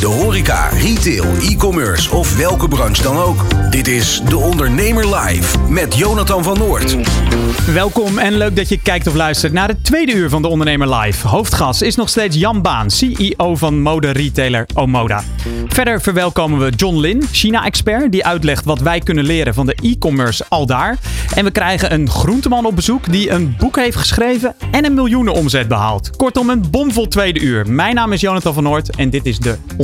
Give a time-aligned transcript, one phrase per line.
[0.00, 3.70] De horeca, retail, e-commerce of welke branche dan ook.
[3.70, 6.96] Dit is De Ondernemer Live met Jonathan van Noord.
[7.72, 10.94] Welkom en leuk dat je kijkt of luistert naar het tweede uur van De Ondernemer
[10.94, 11.28] Live.
[11.28, 15.22] Hoofdgast is nog steeds Jan Baan, CEO van mode-retailer Omoda.
[15.68, 20.44] Verder verwelkomen we John Lin, China-expert, die uitlegt wat wij kunnen leren van de e-commerce
[20.48, 20.98] aldaar.
[21.34, 25.32] En we krijgen een groenteman op bezoek die een boek heeft geschreven en een miljoenen
[25.32, 26.16] omzet behaalt.
[26.16, 27.70] Kortom, een bomvol tweede uur.
[27.70, 29.83] Mijn naam is Jonathan van Noord en dit is De Ondernemer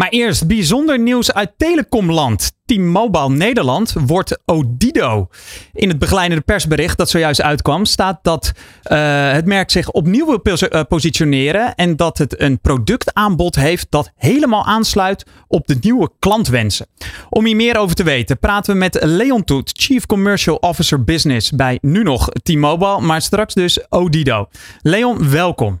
[0.00, 2.52] Maar eerst bijzonder nieuws uit telecomland.
[2.64, 5.28] T-Mobile Nederland wordt Odido.
[5.72, 8.52] In het begeleidende persbericht dat zojuist uitkwam staat dat
[8.92, 14.12] uh, het merk zich opnieuw wil uh, positioneren en dat het een productaanbod heeft dat
[14.16, 16.86] helemaal aansluit op de nieuwe klantwensen.
[17.28, 21.50] Om hier meer over te weten praten we met Leon Toet, Chief Commercial Officer Business
[21.50, 24.48] bij nu nog T-Mobile, maar straks dus Odido.
[24.82, 25.80] Leon, welkom.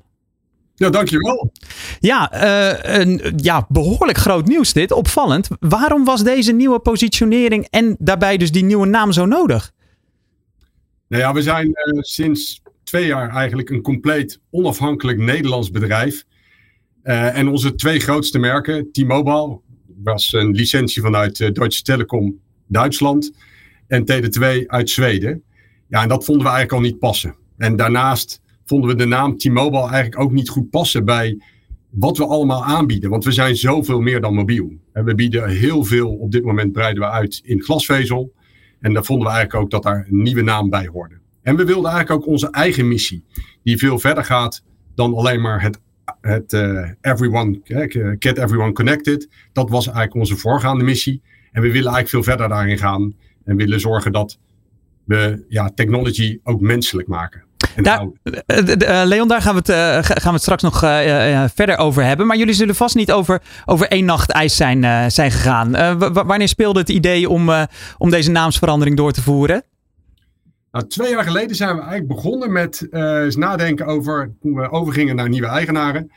[0.80, 1.52] Ja, dankjewel.
[1.98, 4.92] Ja, uh, een ja, behoorlijk groot nieuws dit.
[4.92, 5.48] Opvallend.
[5.58, 9.72] Waarom was deze nieuwe positionering en daarbij dus die nieuwe naam zo nodig?
[11.08, 16.24] Nou ja, we zijn uh, sinds twee jaar eigenlijk een compleet onafhankelijk Nederlands bedrijf.
[17.02, 19.60] Uh, en onze twee grootste merken, T-Mobile,
[20.02, 23.32] was een licentie vanuit Deutsche Telekom Duitsland.
[23.86, 25.42] En TD2 uit Zweden.
[25.88, 27.36] Ja, en dat vonden we eigenlijk al niet passen.
[27.56, 28.40] En daarnaast
[28.70, 31.38] vonden we de naam T-Mobile eigenlijk ook niet goed passen bij
[31.90, 33.10] wat we allemaal aanbieden.
[33.10, 34.72] Want we zijn zoveel meer dan mobiel.
[34.92, 38.32] En we bieden heel veel, op dit moment breiden we uit in glasvezel.
[38.80, 41.14] En daar vonden we eigenlijk ook dat daar een nieuwe naam bij hoorde.
[41.42, 43.24] En we wilden eigenlijk ook onze eigen missie,
[43.62, 45.80] die veel verder gaat dan alleen maar het,
[46.20, 49.28] het uh, everyone, uh, get everyone connected.
[49.52, 51.22] Dat was eigenlijk onze voorgaande missie.
[51.52, 54.38] En we willen eigenlijk veel verder daarin gaan en willen zorgen dat
[55.04, 57.48] we ja, technology ook menselijk maken.
[57.76, 61.76] Daar, uh, Leon, daar gaan we, het, uh, gaan we het straks nog uh, verder
[61.76, 62.26] over hebben.
[62.26, 65.98] Maar jullie zullen vast niet over, over één nacht ijs zijn, zijn gegaan.
[66.12, 67.50] wanneer speelde het idee om,
[67.98, 69.64] om deze naamsverandering door te voeren?
[70.72, 75.16] Nou, twee jaar geleden zijn we eigenlijk begonnen met eens nadenken over, toen we overgingen
[75.16, 76.10] naar nieuwe eigenaren.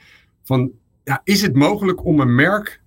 [0.44, 0.72] Van,
[1.04, 2.82] ja, is het mogelijk om een merk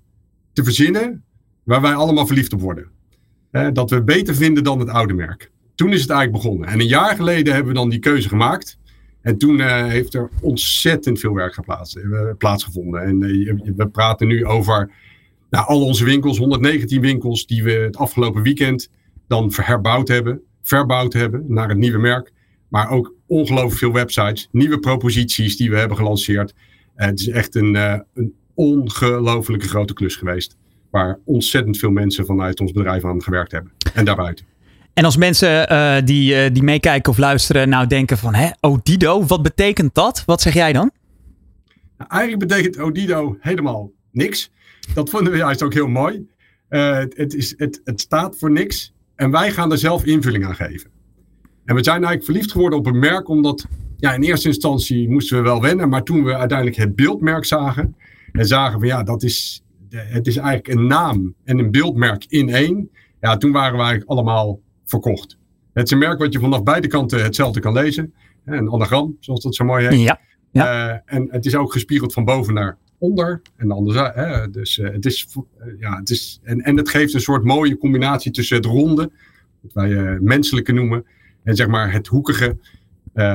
[0.53, 1.25] te verzinnen
[1.63, 2.95] waar wij allemaal verliefd op worden?
[3.73, 6.69] dat we beter vinden dan het oude merk toen is het eigenlijk begonnen.
[6.69, 8.79] En een jaar geleden hebben we dan die keuze gemaakt.
[9.21, 13.03] En toen uh, heeft er ontzettend veel werk geplaatst, uh, plaatsgevonden.
[13.03, 14.91] En uh, we praten nu over
[15.51, 18.89] nou, al onze winkels, 119 winkels, die we het afgelopen weekend
[19.29, 22.33] dan herbouwd hebben, verbouwd hebben naar het nieuwe merk.
[22.69, 26.55] Maar ook ongelooflijk veel websites, nieuwe proposities die we hebben gelanceerd.
[26.95, 27.75] het is echt een,
[28.15, 30.57] een ongelooflijke grote klus geweest.
[30.91, 33.73] Waar ontzettend veel mensen vanuit ons bedrijf aan gewerkt hebben.
[33.95, 34.56] En daarbuiten.
[34.97, 39.25] En als mensen uh, die, uh, die meekijken of luisteren nou denken van, hè, Odido,
[39.25, 40.23] wat betekent dat?
[40.27, 40.91] Wat zeg jij dan?
[41.99, 44.51] Nou, eigenlijk betekent Odido helemaal niks.
[44.95, 46.27] Dat vonden we juist ook heel mooi.
[46.71, 50.55] Uh, het, is, het, het staat voor niks en wij gaan er zelf invulling aan
[50.55, 50.91] geven.
[51.65, 55.37] En we zijn eigenlijk verliefd geworden op een merk, omdat ja, in eerste instantie moesten
[55.37, 57.97] we wel wennen, maar toen we uiteindelijk het beeldmerk zagen
[58.33, 62.49] en zagen van ja, dat is, het is eigenlijk een naam en een beeldmerk in
[62.49, 62.91] één.
[63.21, 65.39] Ja, toen waren we eigenlijk allemaal verkocht.
[65.73, 68.15] Het is een merk wat je vanaf beide kanten hetzelfde kan lezen.
[68.45, 70.01] Een anagram, zoals dat zo mooi heet.
[70.01, 70.21] Ja.
[70.51, 70.89] ja.
[70.89, 73.43] Uh, en het is ook gespiegeld van boven naar onder.
[73.57, 73.71] En.
[74.15, 74.51] Hè?
[74.51, 77.79] Dus uh, het is, uh, ja, het is, en, en het geeft een soort mooie
[77.79, 79.11] combinatie tussen het ronde,
[79.61, 81.07] wat wij menselijke noemen,
[81.43, 82.59] en zeg maar het hoekige,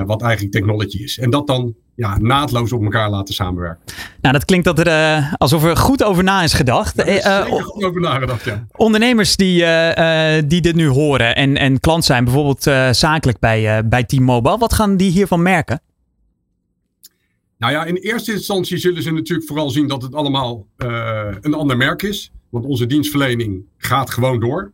[0.06, 1.17] wat eigenlijk technology is.
[1.17, 3.84] En dat dan ja, naadloos op elkaar laten samenwerken.
[4.22, 6.99] Nou, dat klinkt dat er, uh, alsof er goed over na is gedacht.
[6.99, 8.66] Er is uh, goed over nagedacht, ja.
[8.72, 12.64] Ondernemers die, uh, die dit nu horen en, en klant zijn, bijvoorbeeld
[12.97, 15.81] zakelijk bij, bij T-Mobile, wat gaan die hiervan merken?
[17.58, 20.66] Nou ja, in eerste instantie zullen ze natuurlijk vooral zien dat het allemaal
[21.41, 22.31] een ander merk is.
[22.49, 24.72] Want onze dienstverlening gaat gewoon door.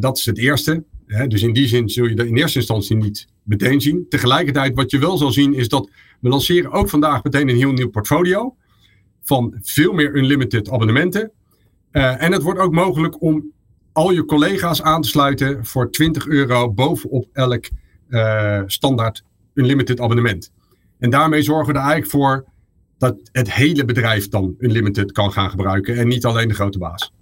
[0.00, 0.84] dat is het eerste.
[1.06, 1.26] Hè?
[1.26, 4.06] Dus in die zin zul je dat in eerste instantie niet meteen zien.
[4.08, 5.90] Tegelijkertijd, wat je wel zal zien, is dat
[6.20, 8.56] we lanceren ook vandaag meteen een heel nieuw portfolio
[9.22, 11.30] van veel meer unlimited abonnementen.
[11.92, 13.52] Uh, en het wordt ook mogelijk om
[13.92, 17.68] al je collega's aan te sluiten voor 20 euro bovenop elk
[18.08, 20.52] uh, standaard unlimited abonnement.
[20.98, 22.44] En daarmee zorgen we er eigenlijk voor
[22.98, 27.12] dat het hele bedrijf dan Unlimited kan gaan gebruiken en niet alleen de grote baas.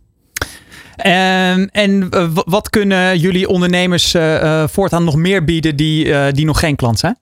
[0.97, 2.09] Um, en
[2.45, 6.99] wat kunnen jullie ondernemers uh, uh, voortaan nog meer bieden die, die nog geen klant
[6.99, 7.19] zijn?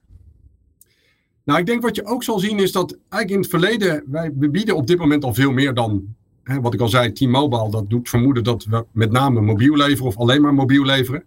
[1.44, 4.32] Nou, ik denk wat je ook zal zien is dat eigenlijk in het verleden, wij
[4.34, 7.90] bieden op dit moment al veel meer dan, hè, wat ik al zei, T-Mobile, dat
[7.90, 11.24] doet vermoeden dat we met name mobiel leveren of alleen maar mobiel leveren.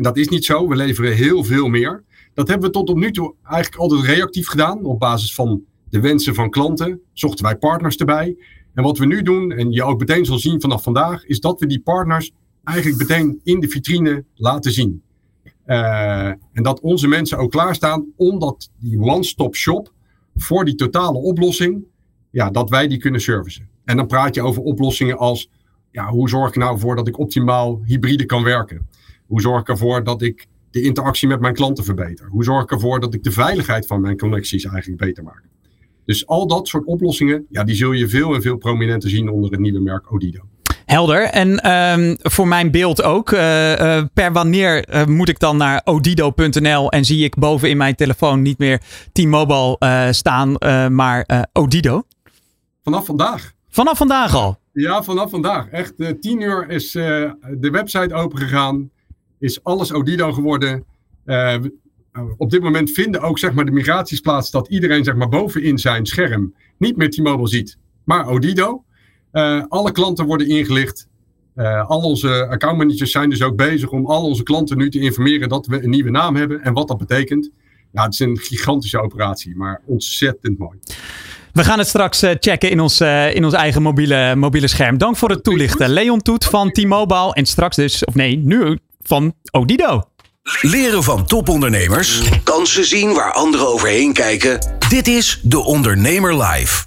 [0.00, 2.04] dat is niet zo, we leveren heel veel meer.
[2.34, 6.00] Dat hebben we tot op nu toe eigenlijk altijd reactief gedaan op basis van de
[6.00, 7.00] wensen van klanten.
[7.12, 8.36] Zochten wij partners erbij.
[8.74, 11.60] En wat we nu doen, en je ook meteen zal zien vanaf vandaag, is dat
[11.60, 12.32] we die partners
[12.64, 15.02] eigenlijk meteen in de vitrine laten zien.
[15.66, 19.92] Uh, en dat onze mensen ook klaarstaan om dat, die one-stop shop
[20.34, 21.84] voor die totale oplossing,
[22.30, 23.68] ja, dat wij die kunnen servicen.
[23.84, 25.50] En dan praat je over oplossingen als,
[25.90, 28.88] ja, hoe zorg ik nou voor dat ik optimaal hybride kan werken?
[29.26, 32.26] Hoe zorg ik ervoor dat ik de interactie met mijn klanten verbeter?
[32.26, 35.42] Hoe zorg ik ervoor dat ik de veiligheid van mijn connecties eigenlijk beter maak?
[36.04, 39.50] Dus al dat soort oplossingen, ja, die zul je veel en veel prominenter zien onder
[39.50, 40.40] het nieuwe merk Odido.
[40.84, 41.22] Helder.
[41.22, 43.30] En um, voor mijn beeld ook.
[43.30, 47.76] Uh, uh, per wanneer uh, moet ik dan naar odido.nl en zie ik boven in
[47.76, 48.80] mijn telefoon niet meer
[49.12, 49.78] T-Mobile
[50.12, 50.56] staan,
[50.94, 52.02] maar Odido?
[52.82, 53.52] Vanaf vandaag.
[53.68, 54.58] Vanaf vandaag al?
[54.72, 55.68] Ja, vanaf vandaag.
[55.68, 58.90] Echt, tien uur is de website opengegaan.
[59.38, 60.84] Is alles Odido geworden.
[62.36, 65.78] Op dit moment vinden ook zeg maar, de migraties plaats dat iedereen zeg maar, bovenin
[65.78, 68.84] zijn scherm niet meer T-Mobile ziet, maar Odido.
[69.32, 71.08] Uh, alle klanten worden ingelicht.
[71.56, 75.48] Uh, al onze accountmanagers zijn dus ook bezig om al onze klanten nu te informeren
[75.48, 77.50] dat we een nieuwe naam hebben en wat dat betekent.
[77.92, 80.78] Ja, het is een gigantische operatie, maar ontzettend mooi.
[81.52, 83.00] We gaan het straks uh, checken in ons,
[83.32, 84.98] in ons eigen mobiele, mobiele scherm.
[84.98, 85.90] Dank voor het toelichten.
[85.90, 90.02] Leon Toet van T-Mobile en straks dus, of nee, nu van Odido.
[90.42, 92.22] Leren van topondernemers.
[92.42, 94.78] Kansen zien waar anderen overheen kijken.
[94.88, 96.84] Dit is De Ondernemer Live.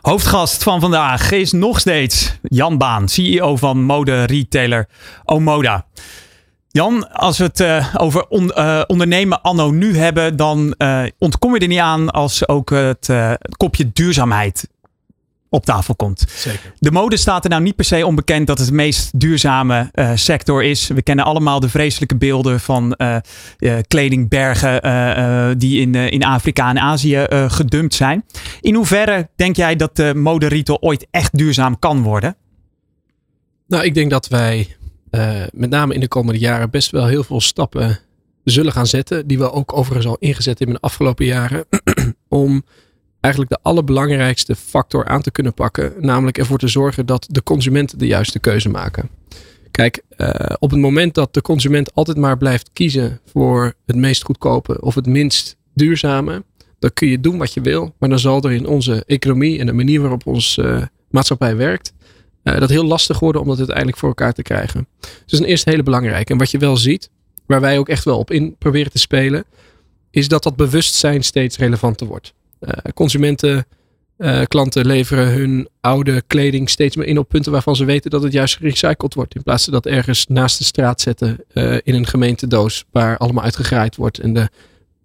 [0.00, 4.88] Hoofdgast van vandaag is nog steeds Jan Baan, CEO van mode-retailer
[5.24, 5.86] Omoda.
[6.68, 11.54] Jan, als we het uh, over on, uh, ondernemen anno nu hebben, dan uh, ontkom
[11.54, 13.10] je er niet aan als ook het
[13.56, 14.68] kopje duurzaamheid
[15.48, 16.24] op tafel komt.
[16.28, 16.72] Zeker.
[16.78, 20.10] De mode staat er nou niet per se onbekend dat het de meest duurzame uh,
[20.14, 20.86] sector is.
[20.86, 23.16] We kennen allemaal de vreselijke beelden van uh,
[23.58, 28.24] uh, kledingbergen die in, in Afrika en Azië gedumpt zijn.
[28.60, 32.36] In hoeverre denk jij dat de mode retail ooit echt duurzaam kan worden?
[33.66, 34.76] Nou, ik denk dat wij
[35.52, 37.98] met name in de komende jaren best wel heel veel stappen
[38.44, 39.26] zullen gaan zetten.
[39.26, 41.64] Die we ook overigens al ingezet hebben in de afgelopen jaren.
[42.28, 42.64] om
[43.26, 45.92] eigenlijk de allerbelangrijkste factor aan te kunnen pakken.
[45.98, 49.08] Namelijk ervoor te zorgen dat de consumenten de juiste keuze maken.
[49.70, 54.22] Kijk, uh, op het moment dat de consument altijd maar blijft kiezen voor het meest
[54.22, 56.44] goedkope of het minst duurzame,
[56.78, 57.94] dan kun je doen wat je wil.
[57.98, 61.92] Maar dan zal er in onze economie en de manier waarop onze uh, maatschappij werkt,
[62.44, 64.86] uh, dat heel lastig worden om dat uiteindelijk voor elkaar te krijgen.
[65.26, 66.32] Dus een eerste hele belangrijke.
[66.32, 67.10] En wat je wel ziet,
[67.46, 69.44] waar wij ook echt wel op in proberen te spelen,
[70.10, 72.34] is dat dat bewustzijn steeds relevanter wordt.
[72.66, 73.66] Uh, consumenten,
[74.18, 78.22] uh, klanten leveren hun oude kleding steeds meer in op punten waarvan ze weten dat
[78.22, 79.34] het juist gerecycled wordt.
[79.34, 83.44] In plaats van dat ergens naast de straat zetten uh, in een gemeentedoos waar allemaal
[83.44, 84.48] uitgegraaid wordt en de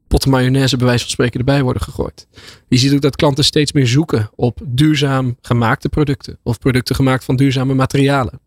[0.08, 2.28] potten mayonaise bij wijze van spreken erbij worden gegooid.
[2.68, 7.24] Je ziet ook dat klanten steeds meer zoeken op duurzaam gemaakte producten of producten gemaakt
[7.24, 8.40] van duurzame materialen.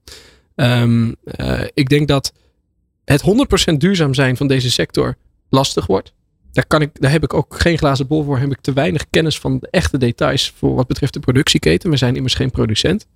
[0.54, 1.16] Um,
[1.74, 2.32] ik denk dat
[3.04, 3.22] het
[3.72, 5.16] 100% duurzaam zijn van deze sector
[5.48, 6.12] lastig wordt
[6.54, 8.38] daar, kan ik, daar heb ik ook geen glazen bol voor.
[8.38, 11.90] Heb ik te weinig kennis van de echte details voor wat betreft de productieketen.
[11.90, 13.06] We zijn immers geen producent.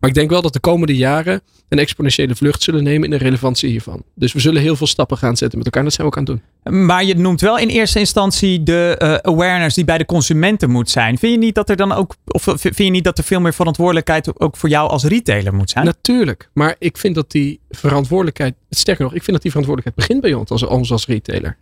[0.00, 3.24] Maar ik denk wel dat de komende jaren een exponentiële vlucht zullen nemen in de
[3.24, 4.02] relevantie hiervan.
[4.14, 5.82] Dus we zullen heel veel stappen gaan zetten met elkaar.
[5.82, 6.86] Dat zijn we ook aan het doen.
[6.86, 10.90] Maar je noemt wel in eerste instantie de uh, awareness die bij de consumenten moet
[10.90, 11.18] zijn.
[11.18, 13.54] Vind je niet dat er dan ook, of vind je niet dat er veel meer
[13.54, 15.84] verantwoordelijkheid ook voor jou als retailer moet zijn?
[15.84, 16.50] Natuurlijk.
[16.52, 20.40] Maar ik vind dat die verantwoordelijkheid, sterker nog, ik vind dat die verantwoordelijkheid begint bij
[20.40, 21.56] ons als, ons als retailer.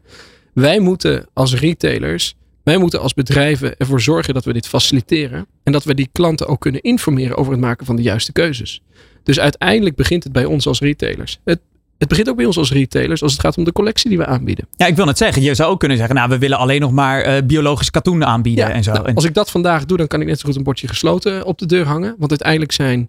[0.57, 5.47] Wij moeten als retailers, wij moeten als bedrijven ervoor zorgen dat we dit faciliteren.
[5.63, 8.83] En dat we die klanten ook kunnen informeren over het maken van de juiste keuzes.
[9.23, 11.41] Dus uiteindelijk begint het bij ons als retailers.
[11.45, 11.61] Het,
[11.99, 14.27] het begint ook bij ons als retailers als het gaat om de collectie die we
[14.27, 14.67] aanbieden.
[14.77, 15.43] Ja, ik wil het zeggen.
[15.43, 18.69] Je zou ook kunnen zeggen, nou, we willen alleen nog maar uh, biologisch katoen aanbieden
[18.69, 18.93] ja, en zo.
[18.93, 21.45] Nou, als ik dat vandaag doe, dan kan ik net zo goed een bordje gesloten
[21.45, 22.15] op de deur hangen.
[22.19, 23.09] Want uiteindelijk zijn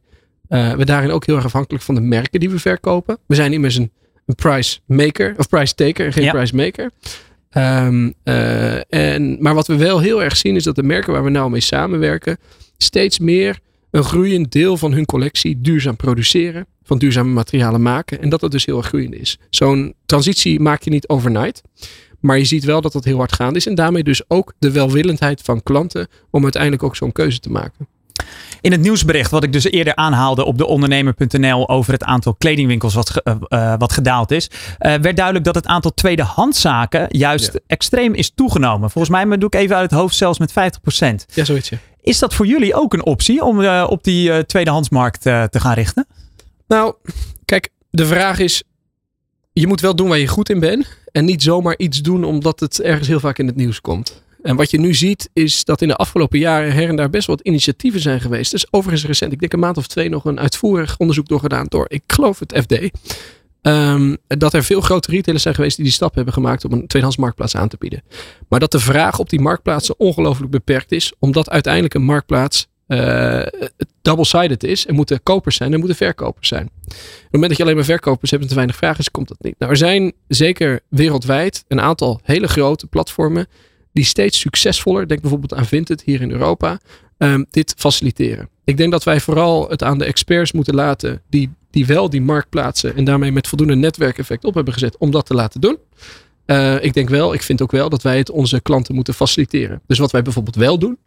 [0.49, 3.17] uh, we daarin ook heel erg afhankelijk van de merken die we verkopen.
[3.25, 3.91] We zijn immers een,
[4.25, 6.31] een price maker of price taker en geen ja.
[6.31, 6.91] price maker.
[7.57, 11.23] Um, uh, en, maar wat we wel heel erg zien is dat de merken waar
[11.23, 12.37] we nou mee samenwerken
[12.77, 13.59] steeds meer
[13.91, 18.51] een groeiend deel van hun collectie duurzaam produceren, van duurzame materialen maken en dat dat
[18.51, 19.39] dus heel erg groeiend is.
[19.49, 21.61] Zo'n transitie maak je niet overnight,
[22.19, 23.67] Maar je ziet wel dat dat heel hard gaande is.
[23.67, 27.87] En daarmee dus ook de welwillendheid van klanten om uiteindelijk ook zo'n keuze te maken.
[28.61, 32.93] In het nieuwsbericht, wat ik dus eerder aanhaalde op de ondernemer.nl over het aantal kledingwinkels
[32.93, 37.59] wat, uh, wat gedaald is, uh, werd duidelijk dat het aantal tweedehandszaken juist ja.
[37.67, 38.89] extreem is toegenomen.
[38.89, 40.53] Volgens mij maar doe ik even uit het hoofd zelfs met 50%.
[41.33, 41.69] Ja, zoiets.
[41.69, 41.77] Ja.
[42.01, 46.07] Is dat voor jullie ook een optie om uh, op die tweedehandsmarkt te gaan richten?
[46.67, 46.93] Nou,
[47.45, 48.63] kijk, de vraag is,
[49.53, 52.59] je moet wel doen waar je goed in bent en niet zomaar iets doen omdat
[52.59, 54.23] het ergens heel vaak in het nieuws komt.
[54.47, 57.27] En wat je nu ziet is dat in de afgelopen jaren her en daar best
[57.27, 58.51] wat initiatieven zijn geweest.
[58.51, 61.85] Dus overigens recent, ik denk een maand of twee, nog een uitvoerig onderzoek doorgedaan door,
[61.89, 62.89] ik geloof het FD.
[63.61, 66.87] Um, dat er veel grote retailers zijn geweest die die stap hebben gemaakt om een
[66.87, 68.03] tweedehands marktplaats aan te bieden.
[68.49, 73.41] Maar dat de vraag op die marktplaatsen ongelooflijk beperkt is, omdat uiteindelijk een marktplaats uh,
[74.01, 74.87] double-sided is.
[74.87, 76.69] Er moeten kopers zijn, er moeten verkopers zijn.
[76.85, 79.27] Op het moment dat je alleen maar verkopers hebt en te weinig vraag is, komt
[79.27, 79.55] dat niet.
[79.59, 83.47] Nou, er zijn zeker wereldwijd een aantal hele grote platformen
[83.97, 86.79] die steeds succesvoller, denk bijvoorbeeld aan Vinted hier in Europa,
[87.17, 88.49] um, dit faciliteren.
[88.63, 92.21] Ik denk dat wij vooral het aan de experts moeten laten die, die wel die
[92.21, 95.77] marktplaatsen en daarmee met voldoende netwerkeffect op hebben gezet om dat te laten doen.
[96.45, 99.81] Uh, ik denk wel, ik vind ook wel dat wij het onze klanten moeten faciliteren.
[99.87, 100.97] Dus wat wij bijvoorbeeld wel doen,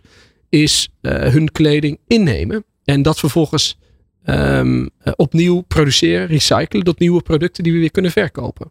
[0.48, 3.78] is uh, hun kleding innemen en dat vervolgens
[4.24, 8.70] um, opnieuw produceren, recyclen tot nieuwe producten die we weer kunnen verkopen.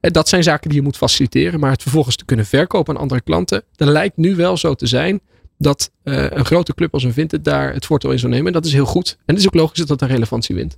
[0.00, 3.00] En dat zijn zaken die je moet faciliteren, maar het vervolgens te kunnen verkopen aan
[3.00, 5.20] andere klanten, dat lijkt nu wel zo te zijn
[5.58, 8.46] dat uh, een grote club als een Vinted daar het voortouw in zou nemen.
[8.46, 9.10] En dat is heel goed.
[9.10, 10.76] En het is ook logisch dat dat relevantie wint.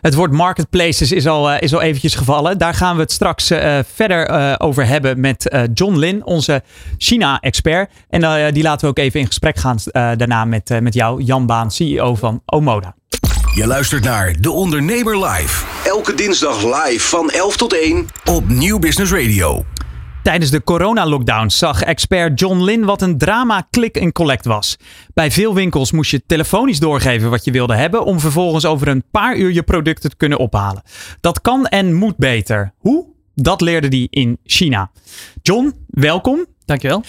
[0.00, 2.58] Het woord marketplaces is al, uh, is al eventjes gevallen.
[2.58, 3.46] Daar gaan we het straks
[3.94, 6.62] verder over hebben met John Lin, onze
[6.98, 7.90] China-expert.
[8.08, 11.70] En die laten we ook even in gesprek gaan daarna met, met jou, Jan Baan,
[11.70, 12.94] CEO van Omoda.
[13.60, 15.64] Je luistert naar De Ondernemer Live.
[15.88, 19.64] Elke dinsdag live van 11 tot 1 op Nieuw Business Radio.
[20.22, 24.76] Tijdens de coronalockdown zag expert John Lin wat een drama click en collect was.
[25.14, 29.04] Bij veel winkels moest je telefonisch doorgeven wat je wilde hebben om vervolgens over een
[29.10, 30.82] paar uur je producten te kunnen ophalen.
[31.20, 32.72] Dat kan en moet beter.
[32.78, 33.06] Hoe?
[33.34, 34.90] Dat leerde hij in China.
[35.42, 36.46] John, welkom.
[36.64, 37.02] Dankjewel.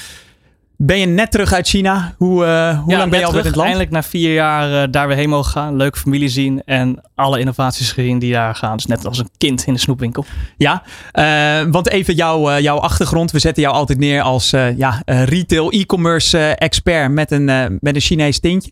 [0.84, 2.14] Ben je net terug uit China?
[2.18, 3.60] Hoe, uh, hoe ja, lang ben je al in het land?
[3.60, 5.76] Eindelijk na vier jaar uh, daar weer heen mogen gaan.
[5.76, 8.76] Leuke familie zien en alle innovaties gezien die daar gaan.
[8.76, 10.26] Dus net als een kind in de snoepwinkel.
[10.58, 10.84] Ja,
[11.14, 13.32] uh, want even jouw, jouw achtergrond.
[13.32, 17.46] We zetten jou altijd neer als ja, retail e-commerce expert met een,
[17.82, 18.72] met een Chinees tintje.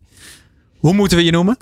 [0.77, 1.57] Hoe moeten we je noemen?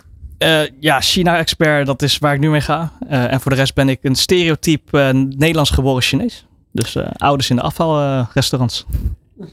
[0.80, 2.92] ja, China-expert, dat is waar ik nu mee ga.
[3.10, 6.46] en voor de rest ben ik een stereotype Nederlands geboren Chinees.
[6.72, 8.86] Dus ouders in de afvalrestaurants.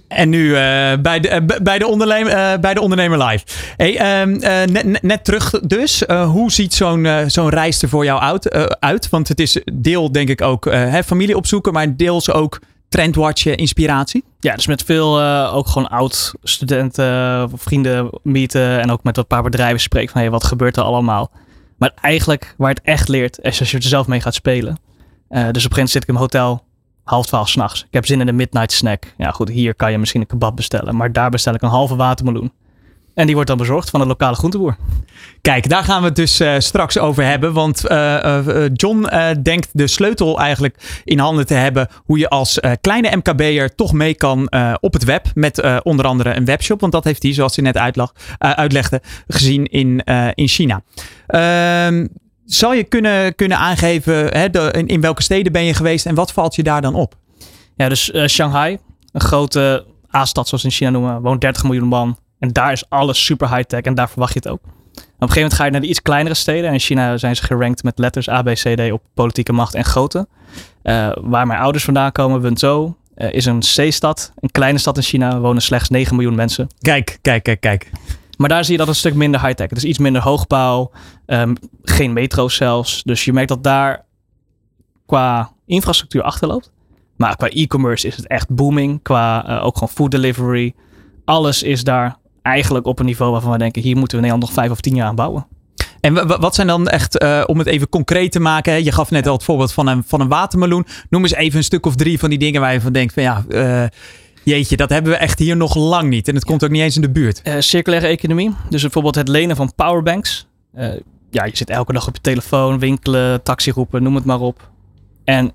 [0.08, 0.54] En nu uh,
[1.02, 3.44] bij, de, uh, bij, de ondernemer, uh, bij de ondernemer live.
[3.76, 4.30] Hey, ehm,
[4.72, 6.02] net, net, terug dus.
[6.08, 8.50] hoe ziet zo'n zo'n reis er voor jou uit,
[8.80, 9.08] uit?
[9.08, 14.24] Want het is deel denk ik ook hè, familie opzoeken, maar deels ook trendwatchen, inspiratie.
[14.40, 15.22] Ja, dus met veel
[15.52, 20.30] ook gewoon oud studenten, vrienden meeten en ook met een paar bedrijven spreken van hey,
[20.30, 21.30] wat gebeurt er allemaal.
[21.76, 24.78] Maar eigenlijk waar het echt leert is als je er zelf mee gaat spelen.
[25.28, 26.63] dus op een gegeven moment zit ik in een hotel
[27.04, 27.80] half twaalf s'nachts.
[27.80, 29.14] Ik heb zin in een midnight snack.
[29.16, 30.96] Ja goed, hier kan je misschien een kebab bestellen.
[30.96, 32.52] Maar daar bestel ik een halve watermeloen.
[33.14, 34.76] En die wordt dan bezorgd van de lokale groenteboer.
[35.40, 37.52] Kijk, daar gaan we het dus uh, straks over hebben.
[37.52, 39.08] Want uh, uh, John
[39.42, 41.88] denkt de sleutel eigenlijk in handen te hebben.
[42.04, 45.26] Hoe je als kleine MKB'er toch mee kan op het web.
[45.34, 46.80] Met onder andere een webshop.
[46.80, 50.82] Want dat heeft hij, zoals hij net uitlag, uitlegde, gezien in, in China.
[52.44, 56.14] Zou je kunnen, kunnen aangeven hè, de, in, in, welke steden ben je geweest en
[56.14, 57.16] wat valt je daar dan op?
[57.76, 58.78] Ja, dus uh, Shanghai,
[59.12, 59.84] een grote
[60.14, 62.18] A-stad zoals in China noemen, woont 30 miljoen man.
[62.38, 64.60] En daar is alles super high-tech en daar verwacht je het ook.
[65.24, 66.66] Op een gegeven moment ga je naar de iets kleinere steden.
[66.66, 69.74] En in China zijn ze gerankt met letters A, B, C, D op politieke macht
[69.74, 70.26] en grootte.
[70.82, 74.32] Uh, waar mijn ouders vandaan komen, Wenzhou, uh, is een C-stad.
[74.40, 76.68] Een kleine stad in China, wonen slechts 9 miljoen mensen.
[76.80, 77.90] Kijk, kijk, kijk, kijk.
[78.36, 79.68] Maar daar zie je dat een stuk minder high-tech.
[79.68, 80.90] Het is iets minder hoogbouw,
[81.26, 83.02] um, geen metro's zelfs.
[83.02, 84.04] Dus je merkt dat daar
[85.06, 86.72] qua infrastructuur achterloopt.
[87.16, 89.02] Maar qua e-commerce is het echt booming.
[89.02, 90.74] Qua uh, ook gewoon food delivery.
[91.24, 93.82] Alles is daar eigenlijk op een niveau waarvan we denken...
[93.82, 95.46] hier moeten we Nederland nog vijf of tien jaar aan bouwen.
[96.00, 99.26] En wat zijn dan echt, uh, om het even concreet te maken, je gaf net
[99.26, 100.86] al het voorbeeld van een, van een watermeloen.
[101.10, 103.22] Noem eens even een stuk of drie van die dingen waar je van denkt van
[103.22, 103.84] ja, uh,
[104.44, 106.28] Jeetje, dat hebben we echt hier nog lang niet.
[106.28, 107.40] En het komt ook niet eens in de buurt.
[107.44, 108.54] Uh, circulaire economie.
[108.68, 110.46] Dus bijvoorbeeld het lenen van powerbanks.
[110.74, 110.92] Uh,
[111.30, 114.70] ja, je zit elke dag op je telefoon, winkelen, taxi roepen, noem het maar op.
[115.24, 115.52] En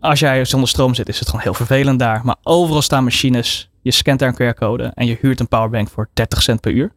[0.00, 2.20] als jij zonder stroom zit, is het gewoon heel vervelend daar.
[2.24, 3.70] Maar overal staan machines.
[3.82, 6.92] Je scant daar een QR-code en je huurt een powerbank voor 30 cent per uur.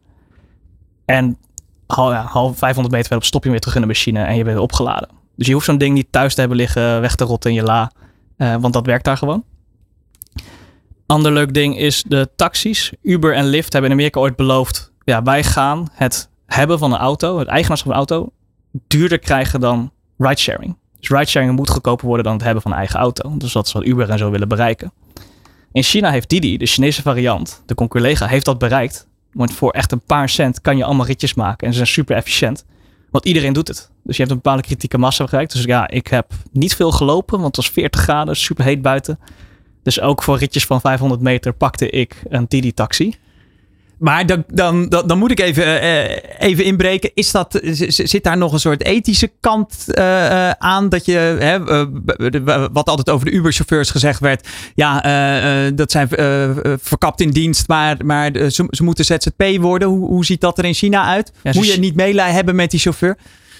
[1.04, 1.38] En
[1.86, 4.44] half, ja, half 500 meter verderop stop je weer terug in de machine en je
[4.44, 5.08] bent opgeladen.
[5.36, 7.62] Dus je hoeft zo'n ding niet thuis te hebben liggen, weg te rotten in je
[7.62, 7.92] la.
[8.38, 9.44] Uh, want dat werkt daar gewoon.
[11.06, 12.92] Ander leuk ding is de taxis.
[13.02, 14.92] Uber en Lyft hebben in Amerika ooit beloofd.
[15.04, 18.32] Ja, wij gaan het hebben van een auto, het eigenaarschap van een auto,
[18.86, 20.76] duurder krijgen dan ridesharing.
[21.00, 23.36] Dus ridesharing moet goedkoper worden dan het hebben van een eigen auto.
[23.36, 24.92] Dus dat is wat Uber en zo willen bereiken.
[25.72, 29.08] In China heeft Didi, de Chinese variant, de concurrent, heeft dat bereikt.
[29.32, 32.16] Want voor echt een paar cent kan je allemaal ritjes maken en ze zijn super
[32.16, 32.64] efficiënt.
[33.10, 33.90] Want iedereen doet het.
[34.02, 35.52] Dus je hebt een bepaalde kritieke massa bereikt.
[35.52, 39.18] Dus ja, ik heb niet veel gelopen, want het was 40 graden, super heet buiten.
[39.86, 43.14] Dus ook voor ritjes van 500 meter pakte ik een Didi-taxi.
[43.98, 47.10] Maar dan, dan, dan, dan moet ik even, eh, even inbreken.
[47.14, 50.88] Is dat, zit daar nog een soort ethische kant eh, eh, aan?
[50.88, 54.48] Dat je, hè, eh, wat altijd over de Uber-chauffeurs gezegd werd.
[54.74, 58.82] Ja, eh, eh, dat zijn eh, eh, verkapt in dienst, maar, maar eh, ze, ze
[58.82, 59.88] moeten ZZP worden.
[59.88, 61.32] Hoe, hoe ziet dat er in China uit?
[61.42, 63.16] Ja, moet je niet meelij hebben met die chauffeur?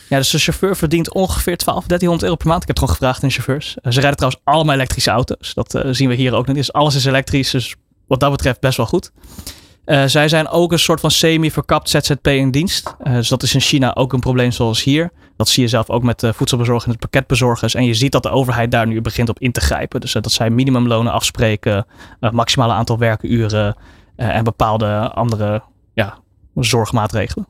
[0.08, 2.62] Ja, dus de chauffeur verdient ongeveer 12, 1300 euro per maand.
[2.62, 3.76] Ik heb het gewoon gevraagd de chauffeurs.
[3.82, 5.54] Eh, ze rijden trouwens allemaal elektrische auto's.
[5.54, 6.56] Dat eh, zien we hier ook nog.
[6.56, 7.50] Dus alles is elektrisch.
[7.50, 9.12] Dus wat dat betreft best wel goed.
[9.84, 12.94] Eh, zij zijn ook een soort van semi-verkapt ZZP in dienst.
[13.04, 15.10] Dus dat is in China ook een probleem zoals hier.
[15.36, 17.74] Dat zie je zelf ook met de voedselbezorgers pakketbezorgers.
[17.74, 20.00] En je ziet dat de overheid daar nu begint op in te grijpen.
[20.00, 21.86] Dus dat zij minimumlonen afspreken,
[22.20, 23.76] maximale aantal werkuren
[24.16, 25.62] en bepaalde andere
[25.94, 26.18] ja,
[26.54, 27.46] zorgmaatregelen.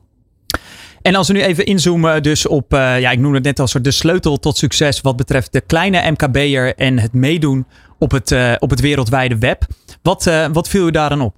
[1.07, 3.71] En als we nu even inzoomen dus op, eh, ja, ik noem het net als
[3.71, 7.65] soort de sleutel tot succes wat betreft de kleine MKB'er en het meedoen
[7.99, 9.65] op het, eh, op het wereldwijde web.
[10.01, 11.35] Wat, eh, wat viel u daaraan op?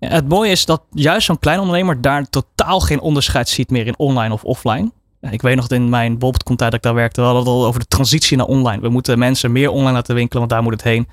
[0.00, 3.86] Ja, het mooie is dat juist zo'n klein ondernemer daar totaal geen onderscheid ziet meer
[3.86, 4.90] in online of offline.
[5.20, 7.52] Ik weet nog dat in mijn bol.com tijd dat ik daar werkte, we hadden het
[7.52, 8.80] al over de transitie naar online.
[8.80, 11.08] We moeten mensen meer online laten winkelen, want daar moet het heen.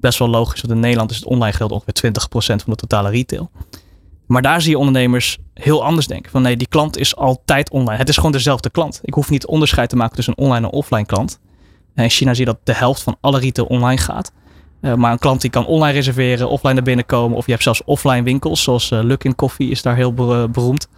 [0.00, 3.10] Best wel logisch, want in Nederland is het online geld ongeveer 20% van de totale
[3.10, 3.50] retail.
[4.26, 6.30] Maar daar zie je ondernemers heel anders denken.
[6.30, 7.96] Van nee, die klant is altijd online.
[7.98, 9.00] Het is gewoon dezelfde klant.
[9.02, 11.40] Ik hoef niet onderscheid te maken tussen een online en offline klant.
[11.94, 14.32] En in China zie je dat de helft van alle retail online gaat.
[14.80, 17.36] Eh, maar een klant die kan online reserveren, offline naar binnen komen.
[17.36, 20.88] Of je hebt zelfs offline winkels, zoals uh, Luckin Coffee is daar heel be- beroemd.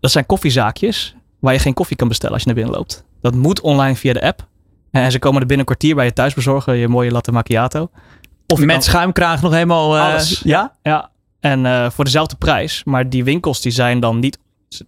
[0.00, 3.04] Dat zijn koffiezaakjes waar je geen koffie kan bestellen als je naar binnen loopt.
[3.20, 4.46] Dat moet online via de app.
[4.90, 7.88] En ze komen er binnen een kwartier bij je thuis bezorgen, je mooie latte macchiato.
[8.46, 9.96] Of Met kan- schuimkraag nog helemaal...
[9.96, 10.40] eh, Alles.
[10.44, 10.72] Ja?
[10.82, 11.10] ja,
[11.44, 12.82] en eh, voor dezelfde prijs.
[12.84, 14.38] Maar die winkels die zijn dan niet...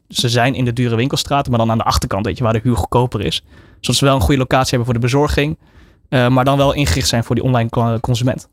[0.09, 2.61] ze- zijn in de dure winkelstraten, maar dan aan de achterkant, weet je, waar de
[2.63, 3.45] huur goedkoper is.
[3.81, 5.59] Zodat ze wel een goede locatie hebben voor de bezorging.
[6.09, 8.49] eh, maar dan wel ingericht zijn voor die online consument.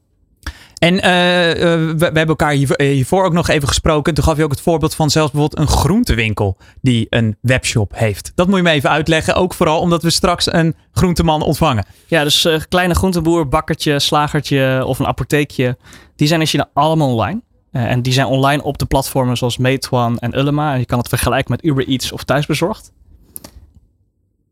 [0.78, 4.14] En eh, we, we hebben elkaar hier, hiervoor ook nog even gesproken.
[4.14, 8.32] Toen gaf je ook het voorbeeld van zelfs bijvoorbeeld een groentewinkel die een webshop heeft.
[8.36, 9.36] Dat moet je me even uitleggen.
[9.36, 11.86] Ook vooral omdat we straks een groenteman ontvangen.
[12.08, 15.78] Ja, dus kleine groenteboer, bakkertje, slagertje of een apotheekje.
[16.16, 17.42] Die zijn in China allemaal online.
[17.74, 20.74] Eh, en die zijn online op de platformen zoals Meituan en Ulema.
[20.74, 22.92] En je kan het vergelijken met Uber Eats of Thuisbezorgd.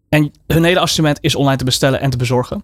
[0.09, 2.63] En hun hele assortiment is online te bestellen en te bezorgen.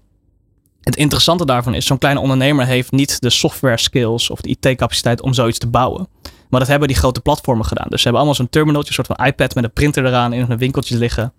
[0.82, 5.22] Het interessante daarvan is, zo'n kleine ondernemer heeft niet de software skills of de IT-capaciteit
[5.22, 6.08] om zoiets te bouwen.
[6.50, 7.88] Maar dat hebben die grote platformen gedaan.
[7.90, 10.46] Dus ze hebben allemaal zo'n terminaltje, een soort van iPad met een printer eraan in
[10.48, 11.34] hun winkeltje liggen.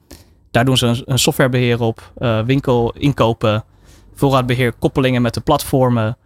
[0.50, 3.64] Daar doen ze een, softwarebeheer op, eh, winkel inkopen,
[4.14, 6.16] voorraadbeheer, koppelingen met de platformen,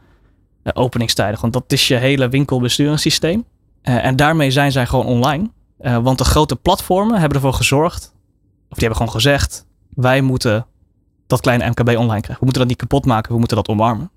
[0.72, 1.40] openingstijden.
[1.40, 3.44] Want dat is je hele winkelbesturingssysteem.
[3.82, 5.50] Eh, en daarmee zijn zij gewoon online.
[5.78, 8.14] Eh, want de grote platformen hebben ervoor gezorgd,
[8.68, 10.66] of die hebben gewoon gezegd, wij moeten
[11.26, 12.38] dat kleine MKB online krijgen.
[12.38, 14.10] We moeten dat niet kapot maken, we moeten dat omarmen.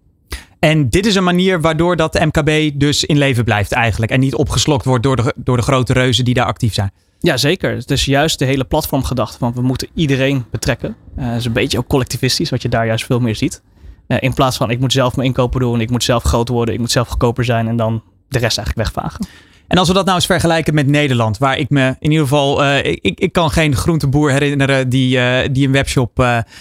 [0.59, 4.11] En dit is een manier waardoor dat MKB dus in leven blijft eigenlijk.
[4.11, 6.91] En niet opgeslokt wordt door de, door de grote reuzen die daar actief zijn.
[7.19, 7.75] Ja, zeker.
[7.75, 10.95] Het is juist de hele platformgedachte van we moeten iedereen betrekken.
[11.15, 13.61] Eh dat is een beetje ook collectivistisch, wat je daar juist veel meer ziet.
[14.07, 16.73] Eh, in plaats van ik moet zelf mijn inkopen doen, ik moet zelf groot worden,
[16.73, 19.27] ik moet zelf goedkoper zijn en dan de rest eigenlijk wegvagen.
[19.67, 22.63] En als we dat nou eens vergelijken met Nederland, waar ik me in ieder geval.
[22.63, 26.17] eh, ik, ik- kan geen groenteboer herinneren die, eh, die een, webshop,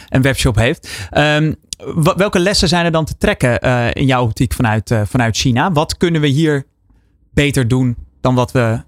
[0.09, 1.07] een webshop heeft.
[1.11, 1.53] Ehm,
[2.17, 3.61] welke lessen zijn er dan te trekken
[3.93, 5.73] in jouw optiek vanuit, vanuit China?
[5.73, 6.65] Wat kunnen we hier
[7.33, 8.81] beter doen dan wat we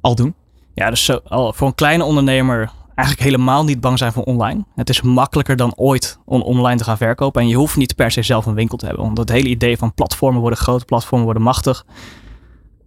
[0.00, 0.34] al doen?
[0.74, 4.64] Ja, dus zo, al, voor een kleine ondernemer eigenlijk helemaal niet bang zijn voor online.
[4.74, 7.42] Het is makkelijker dan ooit om online te gaan verkopen.
[7.42, 9.04] En je hoeft niet per se zelf een winkel te hebben.
[9.04, 11.84] Want het hele idee van platformen worden groot, platformen worden machtig.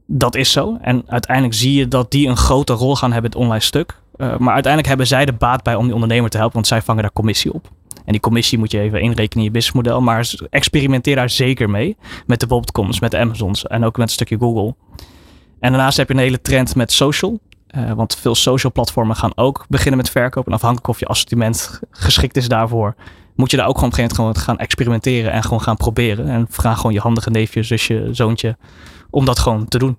[0.05, 0.77] Dat is zo.
[0.81, 3.99] En uiteindelijk zie je dat die een grote rol gaan hebben het online stuk.
[4.15, 6.55] Eh, maar uiteindelijk hebben zij de baat bij om die ondernemer te helpen.
[6.55, 7.69] Want zij vangen daar commissie op.
[8.05, 10.01] En die commissie moet je even inrekenen in je businessmodel.
[10.01, 11.97] Maar experimenteer daar zeker mee.
[12.25, 14.75] Met de bol.coms, met de Amazons en ook met een stukje Google.
[15.59, 17.39] En daarnaast heb je een hele trend met social.
[17.73, 20.51] Eh, want veel social platformen gaan ook beginnen met verkopen.
[20.51, 22.95] En afhankelijk of je assortiment geschikt is daarvoor,
[23.35, 25.77] moet je daar ook gewoon op een gegeven moment gewoon gaan experimenteren en gewoon gaan
[25.77, 26.29] proberen.
[26.29, 28.57] En vraag gewoon je handige neefje, zusje, zoontje
[29.09, 29.97] om dat gewoon te doen.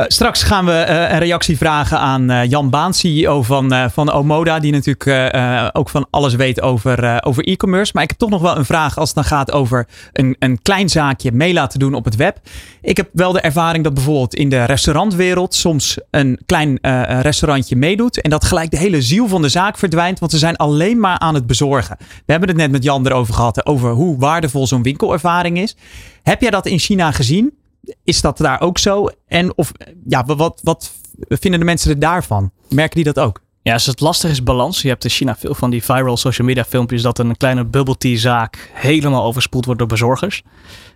[0.00, 4.12] Uh, straks gaan we uh, een reactie vragen aan uh, Jan Baan, CEO van, van
[4.12, 5.34] Omoda, die natuurlijk
[5.76, 7.90] ook van alles weet over, over e-commerce.
[7.94, 10.62] Maar ik heb toch nog wel een vraag als het dan gaat over een, een
[10.62, 12.38] klein zaakje mee laten doen op het web.
[12.82, 16.78] Ik heb wel de ervaring dat bijvoorbeeld in de restaurantwereld soms een klein
[17.22, 20.56] restaurantje meedoet en dat gelijk de hele ziel van de zaak verdwijnt, want ze zijn
[20.56, 21.96] alleen maar aan het bezorgen.
[21.98, 25.76] We hebben het net met Jan erover gehad, over hoe waardevol zo'n winkelervaring is.
[26.22, 27.59] Heb jij dat in China gezien?
[28.04, 29.08] Is dat daar ook zo?
[29.26, 29.72] En of,
[30.06, 30.92] ja, wat, wat
[31.28, 32.50] vinden de mensen er daarvan?
[32.68, 33.40] Merken die dat ook?
[33.62, 34.82] Ja, dus het lastige is balans.
[34.82, 37.96] Je hebt in China veel van die viral social media filmpjes dat een kleine bubble
[37.96, 40.42] tea zaak helemaal overspoeld wordt door bezorgers.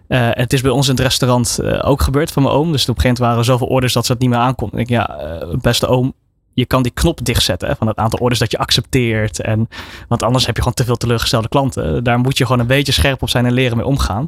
[0.08, 2.72] Uh, het is bij ons in het restaurant uh, ook gebeurd van mijn oom.
[2.72, 4.70] Dus op een gegeven moment waren er zoveel orders dat ze het niet meer aankon.
[4.78, 6.12] Ik ja, uh, beste oom,
[6.54, 9.40] je kan die knop dichtzetten van het aantal orders dat je accepteert.
[9.40, 9.68] En,
[10.08, 12.04] want anders heb je gewoon te veel teleurgestelde klanten.
[12.04, 14.26] Daar moet je gewoon een beetje scherp op zijn en leren mee omgaan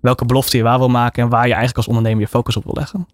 [0.00, 2.64] welke belofte je waar wil maken en waar je eigenlijk als ondernemer je focus op
[2.64, 3.06] wil leggen.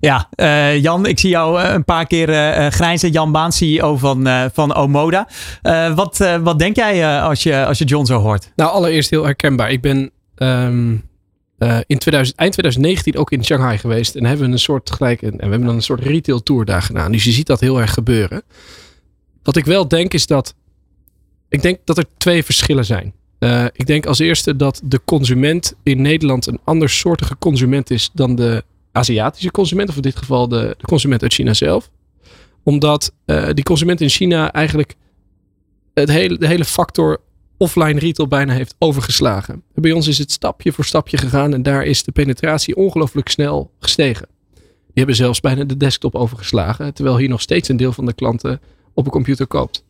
[0.00, 3.10] Ja, uh, Jan, ik zie jou uh, een paar keer uh, grijnzen.
[3.10, 5.28] Jan Baan, CEO van, van Omoda.
[5.94, 8.52] wat, wat denk jij als, je, als je John zo hoort?
[8.56, 9.70] Nou, allereerst heel herkenbaar.
[9.70, 11.08] Ik ben um,
[11.86, 14.14] in 2000, eind 2019 ook in Shanghai geweest.
[14.14, 16.82] En hebben we een soort gelijk, en we hebben dan een soort retail tour daar
[16.82, 17.12] gedaan.
[17.12, 18.42] Dus je ziet dat heel erg gebeuren.
[19.42, 20.54] Wat ik wel denk is dat,
[21.48, 23.14] ik denk dat er twee verschillen zijn.
[23.38, 28.34] Uh, ik denk als eerste dat de consument in Nederland een andersoortige consument is dan
[28.34, 31.90] de Aziatische consument, of in dit geval de, de consument uit China zelf.
[32.62, 34.94] Omdat uh, die consument in China eigenlijk
[35.94, 37.20] het hele, de hele factor
[37.56, 39.62] offline retail bijna heeft overgeslagen.
[39.74, 43.70] Bij ons is het stapje voor stapje gegaan en daar is de penetratie ongelooflijk snel
[43.78, 44.28] gestegen.
[44.54, 48.12] Die hebben zelfs bijna de desktop overgeslagen, terwijl hier nog steeds een deel van de
[48.12, 48.60] klanten
[48.94, 49.84] op een computer koopt.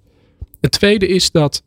[0.60, 1.62] Het tweede is dat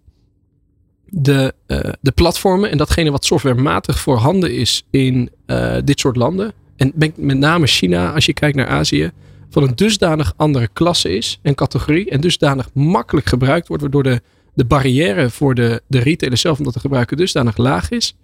[1.14, 6.54] de, uh, de platformen en datgene wat softwarematig voorhanden is in uh, dit soort landen.
[6.76, 9.12] En met name China, als je kijkt naar Azië,
[9.50, 12.10] van een dusdanig andere klasse is en categorie.
[12.10, 14.22] En dusdanig makkelijk gebruikt wordt, waardoor de,
[14.54, 18.16] de barrière voor de, de retailer zelf om dat te gebruiken dusdanig laag is.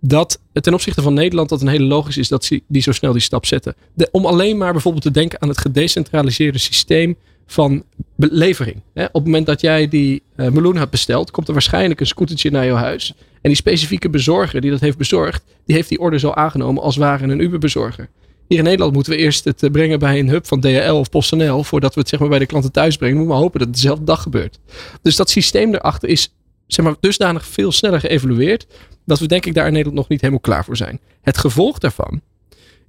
[0.00, 3.12] Dat ten opzichte van Nederland dat een hele logisch is dat ze die zo snel
[3.12, 3.74] die stap zetten.
[4.10, 7.16] Om alleen maar bijvoorbeeld te denken aan het gedecentraliseerde systeem
[7.50, 7.84] van
[8.16, 8.76] belevering.
[8.94, 12.50] Op het moment dat jij die uh, meloen hebt besteld, komt er waarschijnlijk een scootertje
[12.50, 13.14] naar jouw huis.
[13.16, 16.96] En die specifieke bezorger die dat heeft bezorgd, die heeft die order zo aangenomen als
[16.96, 18.08] ware een Uber-bezorger.
[18.48, 21.10] Hier in Nederland moeten we eerst het eh, brengen bij een hub van DHL of
[21.10, 23.16] PostNL, voordat we het zeg maar bij de klanten thuis brengen.
[23.16, 24.58] We moeten hopen dat het dezelfde dag gebeurt.
[25.02, 26.34] Dus dat systeem erachter is
[26.66, 28.66] zeg maar, dusdanig veel sneller geëvolueerd,
[29.06, 31.00] dat we denk ik daar in Nederland nog niet helemaal klaar voor zijn.
[31.20, 32.20] Het gevolg daarvan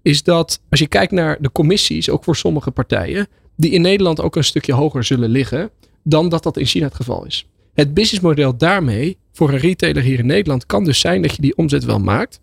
[0.02, 3.28] is dat als je kijkt naar de commissies, ook voor sommige partijen,
[3.62, 5.70] die in Nederland ook een stukje hoger zullen liggen
[6.04, 7.46] dan dat dat in China het geval is.
[7.74, 11.58] Het businessmodel daarmee voor een retailer hier in Nederland kan dus zijn dat je die
[11.58, 12.40] omzet wel maakt,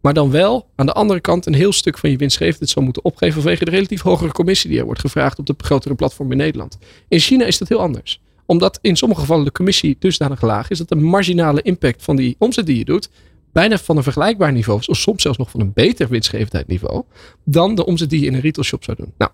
[0.00, 3.04] maar dan wel aan de andere kant een heel stuk van je winstgevendheid zal moeten
[3.04, 6.36] opgeven vanwege de relatief hogere commissie die er wordt gevraagd op de grotere platform in
[6.36, 6.78] Nederland.
[7.08, 8.20] In China is dat heel anders.
[8.46, 12.36] Omdat in sommige gevallen de commissie dusdanig laag is dat de marginale impact van die
[12.38, 13.08] omzet die je doet
[13.52, 17.02] bijna van een vergelijkbaar niveau, of soms zelfs nog van een beter winstgevendheidsniveau,
[17.44, 19.12] dan de omzet die je in een retail shop zou doen.
[19.18, 19.30] Nou,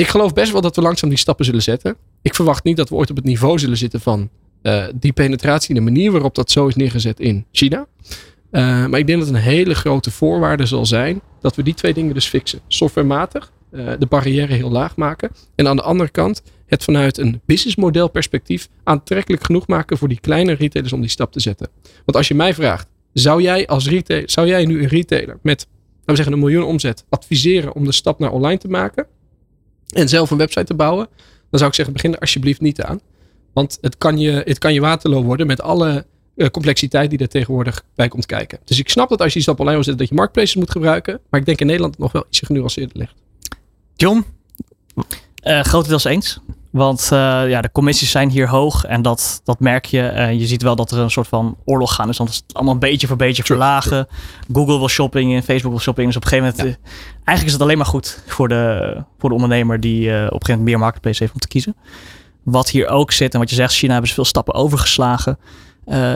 [0.00, 1.96] ik geloof best wel dat we langzaam die stappen zullen zetten.
[2.22, 4.28] Ik verwacht niet dat we ooit op het niveau zullen zitten van
[4.62, 7.86] uh, die penetratie, de manier waarop dat zo is neergezet in China.
[8.50, 11.94] Uh, maar ik denk dat een hele grote voorwaarde zal zijn dat we die twee
[11.94, 12.60] dingen dus fixen.
[12.68, 15.30] Softwarematig, uh, de barrière heel laag maken.
[15.54, 20.20] En aan de andere kant het vanuit een businessmodel perspectief aantrekkelijk genoeg maken voor die
[20.20, 21.68] kleine retailers om die stap te zetten.
[21.82, 25.66] Want als je mij vraagt, zou jij als retailer, zou jij nu een retailer met,
[25.68, 29.06] laten we zeggen, een miljoen omzet adviseren om de stap naar online te maken?
[29.92, 31.08] En zelf een website te bouwen,
[31.50, 33.00] dan zou ik zeggen, begin er alsjeblieft niet aan.
[33.52, 37.28] Want het kan je, het kan je waterloo worden met alle uh, complexiteit die er
[37.28, 38.58] tegenwoordig bij komt kijken.
[38.64, 40.70] Dus ik snap dat als je die stap online wil zetten, dat je marketplaces moet
[40.70, 41.20] gebruiken.
[41.30, 43.14] Maar ik denk in Nederland nog wel iets genuanceerder ligt.
[43.96, 44.24] John?
[45.44, 46.40] Uh, grotendeels eens.
[46.70, 50.12] Want uh, ja, de commissies zijn hier hoog en dat, dat merk je.
[50.14, 52.16] Uh, je ziet wel dat er een soort van oorlog gaan is.
[52.16, 54.06] Want het is allemaal beetje voor beetje verlagen.
[54.52, 56.06] Google wil shopping en Facebook wil shopping.
[56.06, 56.88] Dus op een gegeven moment, ja.
[56.92, 60.16] uh, eigenlijk is het alleen maar goed voor de, voor de ondernemer die op een
[60.16, 61.76] gegeven moment meer marketplace heeft om te kiezen.
[62.42, 65.38] Wat hier ook zit en wat je zegt, China hebben ze veel stappen overgeslagen.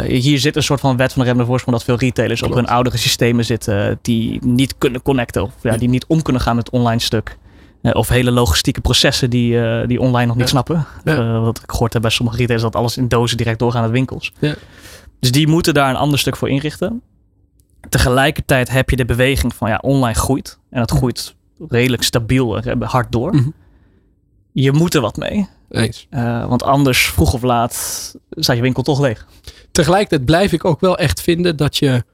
[0.07, 2.55] hier zit een soort van wet van de remmende voorsprong dat veel retailers Klopt.
[2.55, 6.43] op hun oudere systemen zitten die niet kunnen connecten of ja, die niet om kunnen
[6.43, 7.37] gaan met het online stuk.
[7.85, 10.51] Uh, of hele logistieke processen die, uh, die online nog niet ja.
[10.51, 10.87] snappen.
[11.05, 13.91] Uh, wat ik gehoord heb bij sommige retailers dat alles in dozen direct doorgaan naar
[13.91, 14.33] winkels.
[14.39, 14.55] Ja.
[15.21, 17.03] Dus die moeten daar een ander stuk voor inrichten.
[17.89, 20.59] Tegelijkertijd heb je de beweging van ja, online groeit.
[20.71, 21.35] En het groeit
[21.69, 23.33] redelijk stabiel hard door.
[23.33, 23.55] Mm -hmm.
[24.53, 25.49] Je moet er wat mee.
[25.71, 26.07] Eens.
[26.49, 27.75] want anders, vroeg of laat,
[28.31, 29.27] staat je winkel toch leeg.
[29.73, 32.05] Tegelijkertijd blijf ik ook wel echt vinden dat je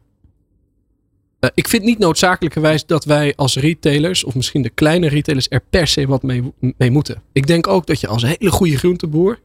[1.40, 5.62] Uh, ik vind niet noodzakelijkerwijs dat wij als retailers, of misschien de kleine retailers, er
[5.70, 7.22] per se wat mee, mee moeten.
[7.32, 9.38] Ik denk ook dat je als hele goede groenteboer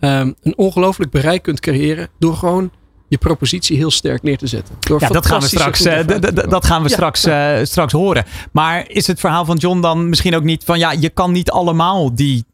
[0.00, 2.70] um, een ongelooflijk bereik kunt creëren door gewoon
[3.08, 4.74] je propositie heel sterk neer te zetten.
[4.80, 6.06] Door ja, dat gaan we straks, uh,
[6.48, 8.24] dat gaan we ja, straks, uh, straks horen.
[8.52, 11.50] Maar is het verhaal van John dan misschien ook niet van ja, je kan niet
[11.50, 12.44] allemaal die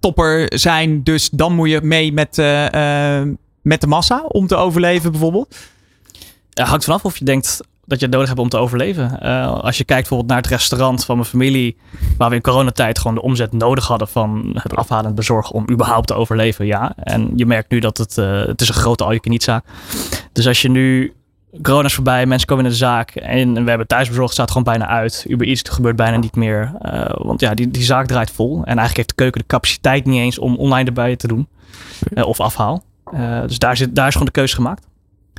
[0.00, 2.36] topper zijn, dus dan moet je mee met,
[3.62, 5.56] met de massa om te overleven bijvoorbeeld?
[6.50, 9.18] Ja, hangt vanaf of je denkt dat je het nodig hebt om te overleven.
[9.22, 11.76] Uh, als je kijkt bijvoorbeeld naar het restaurant van mijn familie,
[12.16, 15.70] waar we in coronatijd gewoon de omzet nodig hadden van het afhalen en bezorgen om
[15.70, 16.92] überhaupt te overleven, ja.
[16.96, 19.62] En je merkt nu dat het, uh, het is een grote al je.
[20.32, 21.14] Dus als je nu
[21.62, 24.86] corona is voorbij, mensen komen in de zaak en we hebben thuisbezorgd, staat gewoon bijna
[24.86, 25.24] uit.
[25.28, 28.56] Uber iets gebeurt bijna niet meer, uh, want ja, die, die zaak draait vol.
[28.56, 31.48] En eigenlijk heeft de keuken de capaciteit niet eens om online erbij te doen
[32.14, 32.82] of afhaal.
[33.46, 34.88] dus daar, zit, daar is gewoon de keuze gemaakt.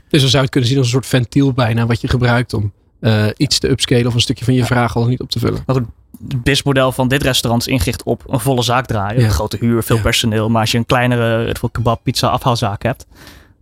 [0.09, 2.53] Dus dan zou je het kunnen zien als een soort ventiel bijna wat je gebruikt
[2.53, 5.39] om uh, iets te upscalen of een stukje van je vraag al niet op te
[5.39, 5.63] vullen.
[5.65, 9.21] Maar goed, het businessmodel van dit restaurant is ingericht op een volle zaak draaien.
[9.21, 9.29] Ja.
[9.29, 10.01] Grote huur, veel ja.
[10.01, 10.49] personeel.
[10.49, 13.05] Maar als je een kleinere kebab, pizza, afhaalzaak hebt,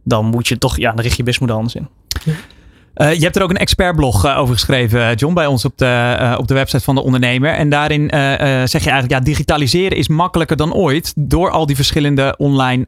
[0.03, 1.87] dan moet je toch, ja, dan richt je businessmodel anders in.
[2.95, 6.35] Uh, je hebt er ook een expertblog uh, over geschreven, John, bij ons op de,
[6.37, 7.53] op de website van de ondernemer.
[7.53, 8.09] En daarin
[8.67, 12.85] zeg je eigenlijk, ja, digitaliseren is makkelijker dan ooit door al die verschillende online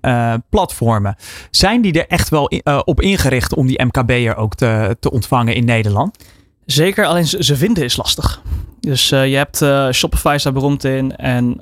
[0.49, 1.15] platformen.
[1.51, 2.51] Zijn die er echt wel
[2.85, 6.17] op ingericht om die MKB'er ook te, te ontvangen in Nederland?
[6.65, 8.41] Zeker, alleen ze vinden is lastig.
[8.79, 9.57] Dus je hebt
[9.95, 11.61] Shopify staat beroemd in en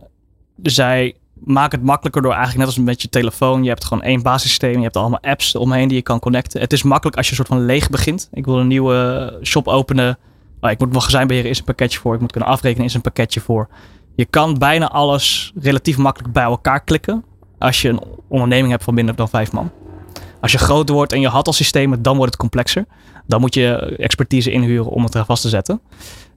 [0.62, 3.64] zij maak het makkelijker door eigenlijk net als met je telefoon.
[3.64, 4.74] Je hebt gewoon één basissysteem.
[4.74, 6.62] Je hebt allemaal apps omheen die je kan connecten.
[6.62, 8.30] Het is makkelijk als je een soort van leeg begint.
[8.32, 10.18] Ik wil een nieuwe shop openen.
[10.62, 12.14] Oh, ik moet magazijn beheren, is een pakketje voor.
[12.14, 13.68] Ik moet kunnen afrekenen, is een pakketje voor.
[14.16, 17.24] Je kan bijna alles relatief makkelijk bij elkaar klikken.
[17.60, 19.72] Als je een onderneming hebt van minder dan vijf man.
[20.42, 22.86] Als je groter wordt en je had al systemen, dan wordt het complexer.
[23.28, 25.82] Dan moet je expertise inhuren om het er vast te zetten.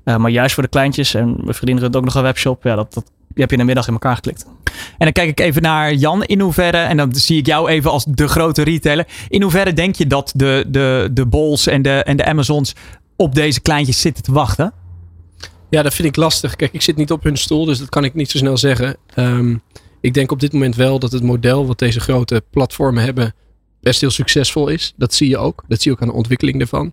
[0.04, 2.74] Uh, maar juist voor de kleintjes, en mijn vriendin runt ook nog een webshop, ja,
[2.74, 4.46] dat, dat heb je de middag in elkaar geklikt.
[4.74, 6.24] En dan kijk ik even naar Jan.
[6.24, 9.06] In hoeverre, en dan zie ik jou even als de grote retailer.
[9.28, 12.74] In hoeverre denk je dat de, de, de Bols en de, en de Amazons
[13.16, 14.72] op deze kleintjes zitten te wachten?
[15.70, 16.56] Ja, dat vind ik lastig.
[16.56, 18.96] Kijk, ik zit niet op hun stoel, dus dat kan ik niet zo snel zeggen.
[19.16, 19.62] Um,
[20.00, 23.34] ik denk op dit moment wel dat het model wat deze grote platformen hebben
[23.80, 24.92] best heel succesvol is.
[24.96, 25.64] Dat zie je ook.
[25.68, 26.92] Dat zie je ook aan de ontwikkeling ervan.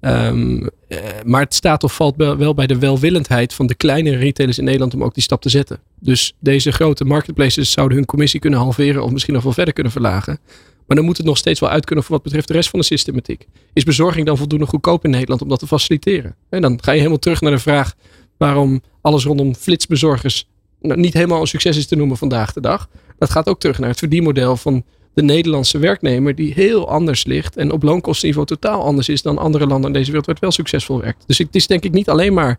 [0.00, 4.58] Um, uh, maar het staat of valt wel bij de welwillendheid van de kleine retailers
[4.58, 5.80] in Nederland om ook die stap te zetten.
[6.00, 9.92] Dus deze grote marketplaces zouden hun commissie kunnen halveren of misschien nog wel verder kunnen
[9.92, 10.38] verlagen.
[10.86, 12.78] Maar dan moet het nog steeds wel uit kunnen voor wat betreft de rest van
[12.78, 13.46] de systematiek.
[13.72, 16.34] Is bezorging dan voldoende goedkoop in Nederland om dat te faciliteren?
[16.48, 17.94] En dan ga je helemaal terug naar de vraag
[18.36, 20.46] waarom alles rondom flitsbezorgers
[20.80, 22.88] nou, niet helemaal een succes is te noemen vandaag de dag.
[23.18, 24.84] Dat gaat ook terug naar het verdienmodel van
[25.18, 29.66] de Nederlandse werknemer die heel anders ligt en op loonkostenniveau totaal anders is dan andere
[29.66, 31.24] landen in deze wereld waar het wel succesvol werkt.
[31.26, 32.58] Dus het is denk ik niet alleen maar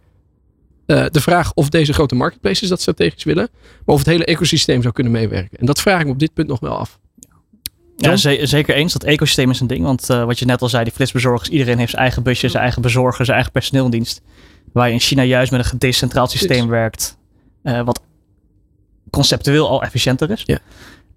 [0.85, 3.49] uh, de vraag of deze grote marketplaces dat strategisch willen,
[3.85, 5.57] maar of het hele ecosysteem zou kunnen meewerken.
[5.57, 6.99] En dat vraag ik me op dit punt nog wel af.
[7.97, 8.93] Ja, zeker eens.
[8.93, 9.83] Dat ecosysteem is een ding.
[9.83, 12.63] Want uh, wat je net al zei, die flitsbezorgers, iedereen heeft zijn eigen busje, zijn
[12.63, 14.21] eigen bezorger, zijn eigen personeeldienst.
[14.73, 17.17] Waar je in China juist met een gedecentraald systeem werkt.
[17.63, 18.01] Uh, wat
[19.09, 20.43] conceptueel al efficiënter is.
[20.45, 20.59] Ja.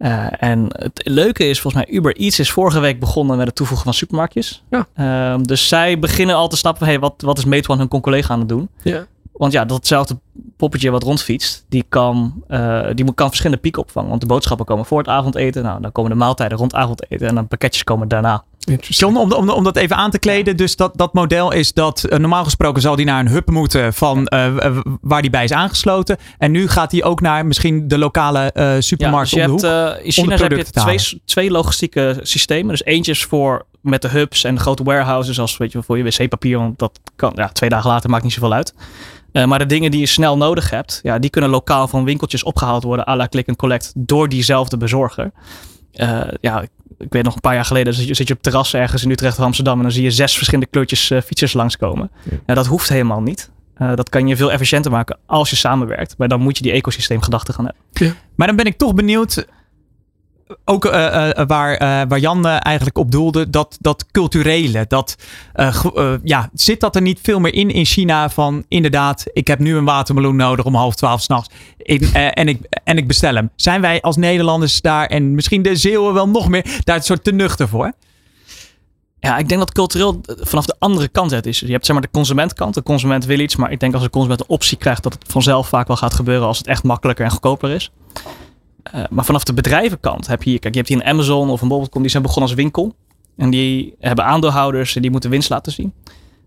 [0.02, 3.54] Uh, en het leuke is volgens mij, Uber Eats is vorige week begonnen met het
[3.54, 4.62] toevoegen van supermarktjes.
[4.70, 4.86] Ja.
[5.34, 8.38] Uh, dus zij beginnen al te snappen, hey, wat, wat is Meituan hun collega aan
[8.38, 8.68] het doen?
[8.82, 9.06] Ja.
[9.32, 10.18] Want ja, datzelfde
[10.56, 14.08] poppetje wat rondfietst, die kan, uh, die kan verschillende pieken opvangen.
[14.08, 15.62] Want de boodschappen komen voor het avondeten.
[15.62, 17.28] Nou, dan komen de maaltijden rond avondeten.
[17.28, 18.44] En dan pakketjes komen daarna.
[18.80, 20.56] John, om, om, om dat even aan te kleden.
[20.56, 23.94] Dus dat, dat model is dat uh, normaal gesproken zal die naar een hub moeten
[23.94, 26.16] van uh, waar die bij is aangesloten.
[26.38, 30.12] En nu gaat hij ook naar misschien de lokale supermarkt ja, dus je hebt, In
[30.12, 32.68] China heb je twee, twee logistieke systemen.
[32.68, 35.98] Dus eentje is voor met de hubs en de grote warehouses als weet je, voor
[35.98, 36.58] je wc-papier.
[36.58, 38.74] Want dat kan ja, twee dagen later maakt niet zoveel uit.
[39.32, 42.42] Uh, maar de dingen die je snel nodig hebt, ja, die kunnen lokaal van winkeltjes
[42.42, 45.30] opgehaald worden à la click and collect door diezelfde bezorger.
[45.94, 46.64] Uh, ja,
[46.98, 49.10] ik weet nog een paar jaar geleden zit je, zit je op terras ergens in
[49.10, 52.10] Utrecht of Amsterdam en dan zie je zes verschillende kleurtjes uh, fietsers langskomen.
[52.30, 52.36] Ja.
[52.46, 52.54] ja.
[52.54, 53.50] dat hoeft helemaal niet.
[53.78, 56.14] Uh, dat kan je veel efficiënter maken als je samenwerkt.
[56.18, 57.82] Maar dan moet je die ecosysteemgedachte gaan hebben.
[57.92, 58.12] Ja.
[58.34, 59.46] Maar dan ben ik toch benieuwd
[60.64, 64.84] ook uh, uh, waar, uh, waar Jan eigenlijk op doelde, dat, dat culturele.
[64.88, 65.16] Dat,
[66.22, 69.76] ja, zit dat er niet veel meer in in China van inderdaad, ik heb nu
[69.76, 71.48] een watermeloen nodig om half twaalf s'nachts
[72.12, 73.50] en, ik, en ik bestel hem.
[73.56, 77.24] Zijn wij als Nederlanders daar en misschien de Zeeuwen wel nog meer daar het soort
[77.24, 77.92] te nuchter voor?
[79.20, 81.60] Ja, ik denk dat cultureel vanaf de andere kant het is.
[81.60, 82.74] Je hebt zeg maar de consumentkant.
[82.74, 85.24] De consument wil iets, maar ik denk als de consument een optie krijgt dat het
[85.26, 87.90] vanzelf vaak wel gaat gebeuren als het echt makkelijker en goedkoper is.
[88.94, 91.62] Uh, maar vanaf de bedrijvenkant heb je hier, kijk, je hebt hier een Amazon of
[91.62, 92.94] een bol.com, die zijn begonnen als winkel.
[93.36, 95.92] En die hebben aandeelhouders en die moeten winst laten zien.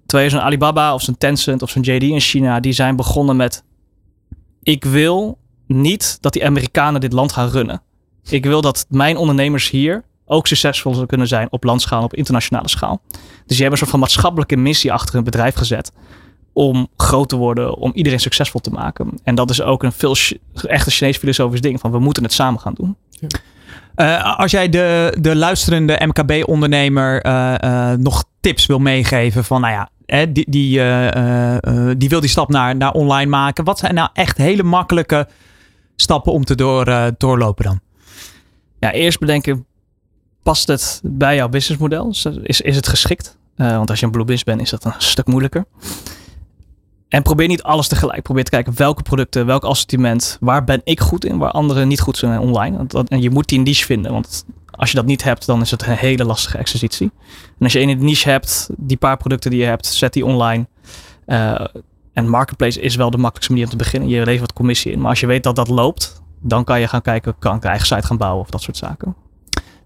[0.05, 3.63] Terwijl zo'n Alibaba of zo'n Tencent of zo'n JD in China, die zijn begonnen met:
[4.63, 7.81] ik wil niet dat die Amerikanen dit land gaan runnen.
[8.29, 13.01] Ik wil dat mijn ondernemers hier ook succesvol kunnen zijn op landschaal, op internationale schaal.
[13.09, 15.91] Dus die hebben een soort van maatschappelijke missie achter hun bedrijf gezet.
[16.57, 19.19] Om groot te worden, om iedereen succesvol te maken.
[19.23, 20.15] En dat is ook een veel
[20.67, 22.95] echte Chinees filosofisch ding van we moeten het samen gaan doen.
[23.09, 23.27] Ja.
[23.95, 29.73] Uh, als jij de, de luisterende MKB-ondernemer uh, uh, nog tips wil meegeven van, nou
[29.73, 30.81] ja, hè, die, die,
[31.97, 33.63] die wil die stap naar, naar online maken.
[33.63, 35.27] Wat zijn nou echt hele makkelijke
[35.95, 37.79] stappen om te door, doorlopen dan?
[38.79, 39.65] Ja, eerst bedenken,
[40.43, 42.13] past het bij jouw businessmodel?
[42.43, 43.37] Is, is het geschikt?
[43.55, 45.65] want als je een blue business bent, is dat een stuk moeilijker.
[47.09, 48.21] En probeer niet alles tegelijk.
[48.21, 51.99] Probeer te kijken welke producten, welk assortiment, waar ben ik goed in, waar anderen niet
[51.99, 52.85] goed zijn online.
[53.07, 55.87] En je moet die niche vinden, want als je dat niet hebt, dan is het
[55.87, 57.11] een hele lastige exercitie.
[57.29, 60.67] En als je een niche hebt, die paar producten die je hebt, zet die online.
[61.27, 61.65] Uh,
[62.13, 64.09] en marketplace is wel de makkelijkste manier om te beginnen.
[64.09, 64.99] Je levert wat commissie in.
[64.99, 67.69] Maar als je weet dat dat loopt, dan kan je gaan kijken, kan ik een
[67.69, 69.15] eigen site gaan bouwen of dat soort zaken.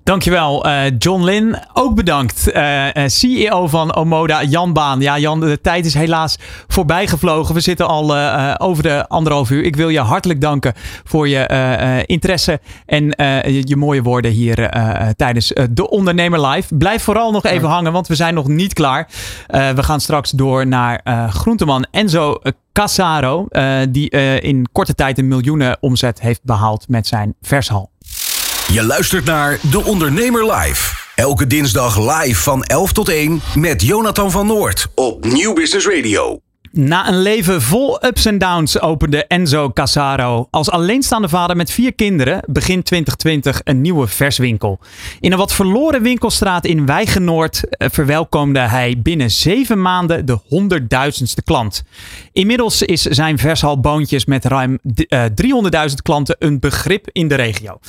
[0.10, 1.58] Dankjewel, uh, John Lin.
[1.74, 2.52] Ook bedankt.
[2.54, 5.02] Uh, uh, CEO van Omoda, Jan Baan.
[5.02, 7.56] Ja, Jan, de tijd is helaas voorbij gevlogen.
[7.56, 8.18] We zitten al
[8.58, 9.64] over de anderhalf uur.
[9.64, 13.06] Ik wil je hartelijk danken voor je interesse en
[13.54, 14.70] je, je, mooie woorden hier
[15.16, 16.76] tijdens de Ondernemer Live.
[16.76, 19.08] Blijf vooral nog even hangen, want we zijn nog niet klaar.
[19.48, 22.36] we gaan straks door naar groenteman Enzo
[22.74, 23.48] Cassaro,
[23.90, 27.90] die in korte tijd een miljoenen omzet heeft behaald met zijn vershal.
[28.72, 30.96] Je luistert naar De Ondernemer Live.
[31.16, 36.40] Elke dinsdag live van 11 tot 1 met Jonathan van Noord op Nieuw Business Radio.
[36.72, 41.94] Na een leven vol ups en downs opende Enzo Casaro als alleenstaande vader met vier
[41.94, 44.80] kinderen begin 2020 een nieuwe verswinkel.
[45.20, 51.44] In een wat verloren winkelstraat in Wijgenoord eh, verwelkomde hij binnen zeven maanden de honderdduizendste
[51.44, 51.84] klant.
[52.32, 54.86] Inmiddels is zijn vershal Boontjes met ruim 300.000
[55.70, 57.80] eh, klanten een begrip in de regio.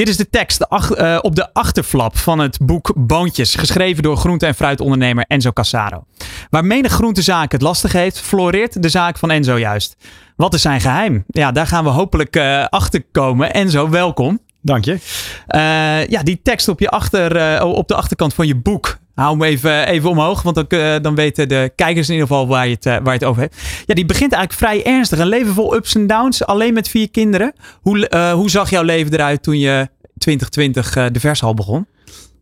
[0.00, 4.46] Dit is de tekst uh, op de achterflap van het boek Boontjes, geschreven door groente-
[4.46, 6.04] en fruitondernemer Enzo Cassaro.
[6.50, 9.96] Waar menig groentezaak het lastig heeft, floreert de zaak van Enzo juist.
[10.36, 11.24] Wat is zijn geheim?
[11.26, 13.52] Ja, daar gaan we hopelijk uh, achter komen.
[13.52, 14.40] Enzo, welkom.
[14.62, 14.92] Dank je.
[14.92, 18.98] Uh, ja, die tekst op, je achter, op de achterkant van je boek.
[19.14, 22.68] Hou hem even, even omhoog, want dan, dan weten de kijkers in ieder geval waar
[22.68, 23.56] je, het, waar je het over hebt.
[23.86, 25.18] Ja, die begint eigenlijk vrij ernstig.
[25.18, 27.52] Een leven vol ups en downs, alleen met vier kinderen.
[27.80, 31.86] Hoe, hoe zag jouw leven eruit toen je 2020 de vershal begon?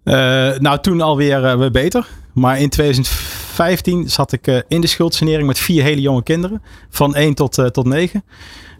[0.08, 0.14] Uh,
[0.58, 2.06] nou, toen alweer uh, weer beter.
[2.34, 6.62] Maar in 2015 zat ik uh, in de schuldsanering met vier hele jonge kinderen.
[6.90, 8.24] Van 1 tot, tot 9.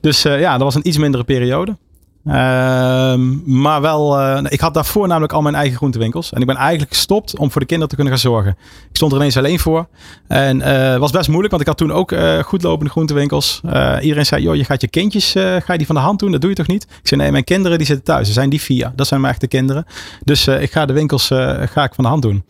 [0.00, 1.76] Dus ja, dat was een iets mindere periode.
[2.26, 6.32] Ehm, maar wel, uh, ik had daarvoor namelijk al mijn eigen groentewinkels.
[6.32, 8.56] En ik ben eigenlijk gestopt om voor de kinderen te kunnen gaan zorgen.
[8.90, 9.86] Ik stond er ineens alleen voor.
[10.26, 13.60] En het uh, was best moeilijk, want ik had toen ook uh, goedlopende groentewinkels.
[14.00, 16.32] iedereen zei, joh, je gaat je kindjes, ga je die van de hand doen?
[16.32, 16.82] Dat doe je toch niet?
[16.82, 18.26] Ik zei, nee, mijn kinderen die zitten thuis.
[18.26, 18.92] Ze zijn die vier.
[18.96, 19.86] Dat zijn mijn echte kinderen.
[20.24, 22.44] Dus ik ga de winkels ga ik van de hand doen.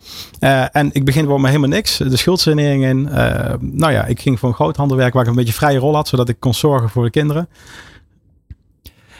[0.71, 1.97] en ik begin gewoon met helemaal niks.
[1.97, 3.01] De schuldsanering in.
[3.59, 6.07] nou ja, ik ging voor een groothandelwerk waar ik een beetje vrije rol had.
[6.07, 7.47] Zodat ik kon zorgen voor de kinderen.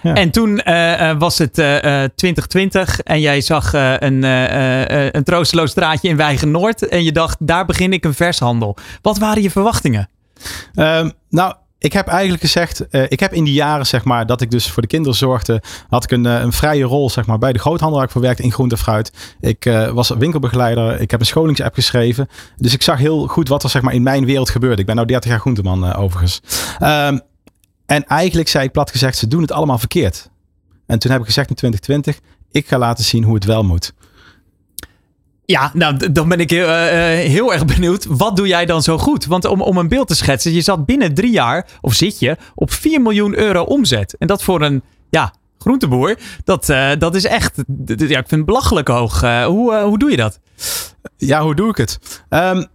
[0.03, 1.65] En toen uh, was het uh,
[2.15, 6.87] 2020 en jij zag een, een troosteloos draadje in Weigen Noord.
[6.87, 8.77] En je dacht, daar begin ik een vershandel.
[9.01, 10.09] Wat waren je verwachtingen?
[10.75, 14.41] Um, nou, ik heb eigenlijk gezegd, uh, ik heb in die jaren zeg maar dat
[14.41, 17.53] ik dus voor de kinderen zorgde, had ik een, een vrije rol zeg maar bij
[17.53, 19.11] de groothandel waar ik voor werkte in groente en fruit.
[19.39, 22.27] Ik uh, was beginbegeleider, ik heb een scholingsapp geschreven.
[22.57, 24.81] Dus ik zag heel goed wat er zeg maar in mijn wereld gebeurde.
[24.81, 26.41] Ik ben nou 30 jaar groenteman uh, overigens.
[26.81, 27.21] Um,
[27.89, 30.29] en eigenlijk zei ik plat gezegd, ze doen het allemaal verkeerd.
[30.85, 33.93] En toen heb ik gezegd in 2020, ik ga laten zien hoe het wel moet.
[35.45, 36.73] Ja, nou, dan ben ik heel, uh,
[37.29, 38.05] heel, erg benieuwd.
[38.05, 39.25] Wat doe jij dan zo goed?
[39.25, 42.37] Want om, om een beeld te schetsen, je zat binnen drie jaar, of zit je,
[42.55, 44.15] op 4 miljoen euro omzet.
[44.17, 48.45] En dat voor een, ja, groenteboer, dat, uh, dat is echt, ja, ik vind het
[48.45, 49.23] belachelijk hoog.
[49.23, 50.39] Uh, hoe, hoe doe je dat?
[51.17, 52.23] Ja, hoe doe ik het?
[52.29, 52.65] Um,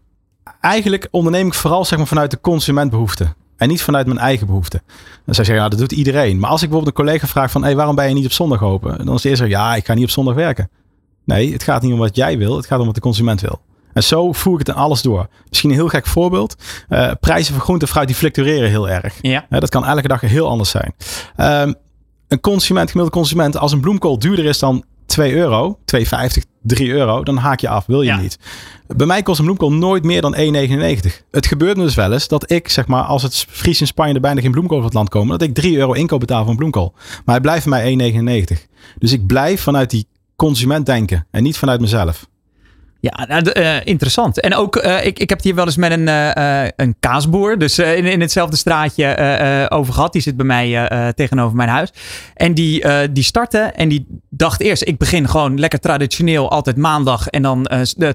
[0.60, 3.43] eigenlijk onderneem ik vooral zeg maar, vanuit de consumentbehoeften.
[3.56, 4.82] En niet vanuit mijn eigen behoeften.
[4.86, 6.38] Dan zou je zeggen, nou, dat doet iedereen.
[6.38, 8.62] Maar als ik bijvoorbeeld een collega vraag van, hey, waarom ben je niet op zondag
[8.62, 9.06] open?
[9.06, 10.70] Dan is de eerste, ja, ik ga niet op zondag werken.
[11.24, 12.56] Nee, het gaat niet om wat jij wil.
[12.56, 13.60] Het gaat om wat de consument wil.
[13.92, 15.28] En zo voer ik het in alles door.
[15.48, 16.56] Misschien een heel gek voorbeeld.
[16.88, 19.14] Uh, prijzen voor groente en fruit die fluctueren heel erg.
[19.20, 19.46] Ja.
[19.50, 20.94] Uh, dat kan elke dag heel anders zijn.
[21.36, 21.74] Um,
[22.28, 24.84] een consument, gemiddelde consument, als een bloemkool duurder is dan
[25.14, 26.04] 2 euro, 2,50,
[26.62, 27.86] 3 euro, dan haak je af.
[27.86, 28.38] Wil je niet.
[28.86, 30.40] Bij mij kost een bloemkool nooit meer dan 1,99.
[31.30, 34.14] Het gebeurt me dus wel eens dat ik, zeg maar, als het vries in Spanje
[34.14, 36.56] er bijna geen bloemkool van het land komen, dat ik 3 euro inkoop betaal van
[36.56, 36.92] bloemkool.
[37.24, 38.60] Maar hij blijft bij mij 1,99.
[38.98, 40.06] Dus ik blijf vanuit die
[40.36, 42.26] consument denken en niet vanuit mezelf.
[43.04, 44.40] Ja, nou, uh, interessant.
[44.40, 47.58] En ook, uh, ik, ik heb het hier wel eens met een, uh, een kaasboer,
[47.58, 50.12] dus in, in hetzelfde straatje over gehad.
[50.12, 51.90] Die zit bij mij tegenover mijn huis.
[52.34, 57.28] En die, die startte en die dacht eerst, ik begin gewoon lekker traditioneel, altijd maandag
[57.28, 57.68] en dan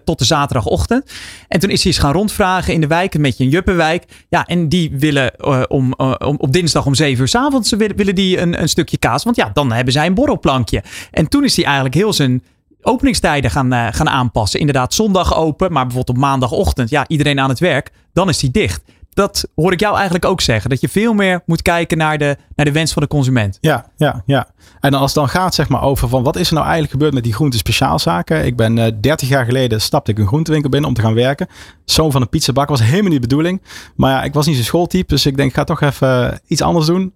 [0.03, 1.11] tot de zaterdagochtend.
[1.47, 4.03] En toen is hij eens gaan rondvragen in de wijk, een beetje een juppenwijk.
[4.29, 5.31] Ja, en die willen
[5.69, 8.97] om, om, op dinsdag om zeven uur s avonds willen, willen die een, een stukje
[8.97, 9.23] kaas.
[9.23, 10.83] Want ja, dan hebben zij een borrelplankje.
[11.11, 12.43] En toen is hij eigenlijk heel zijn
[12.81, 14.59] openingstijden gaan, uh, gaan aanpassen.
[14.59, 18.51] Inderdaad, zondag open, maar bijvoorbeeld op maandagochtend, ja, iedereen aan het werk, dan is die
[18.51, 18.81] dicht.
[19.13, 20.69] Dat hoor ik jou eigenlijk ook zeggen.
[20.69, 23.57] Dat je veel meer moet kijken naar de, naar de wens van de consument.
[23.61, 24.47] Ja, ja, ja.
[24.79, 27.13] En als het dan gaat zeg maar, over van wat is er nou eigenlijk gebeurd
[27.13, 28.45] met die groente speciaalzaken.
[28.45, 31.13] Ik ben uh, eh, 30 jaar geleden stapte ik een groentewinkel binnen om te gaan
[31.13, 31.47] werken.
[31.85, 33.61] Zoon van een pizzabak was helemaal niet de bedoeling.
[33.95, 35.07] Maar ja, ik was niet zo'n schooltype.
[35.07, 37.13] Dus ik denk ik ga toch even eh, iets anders doen.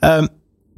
[0.00, 0.28] Um,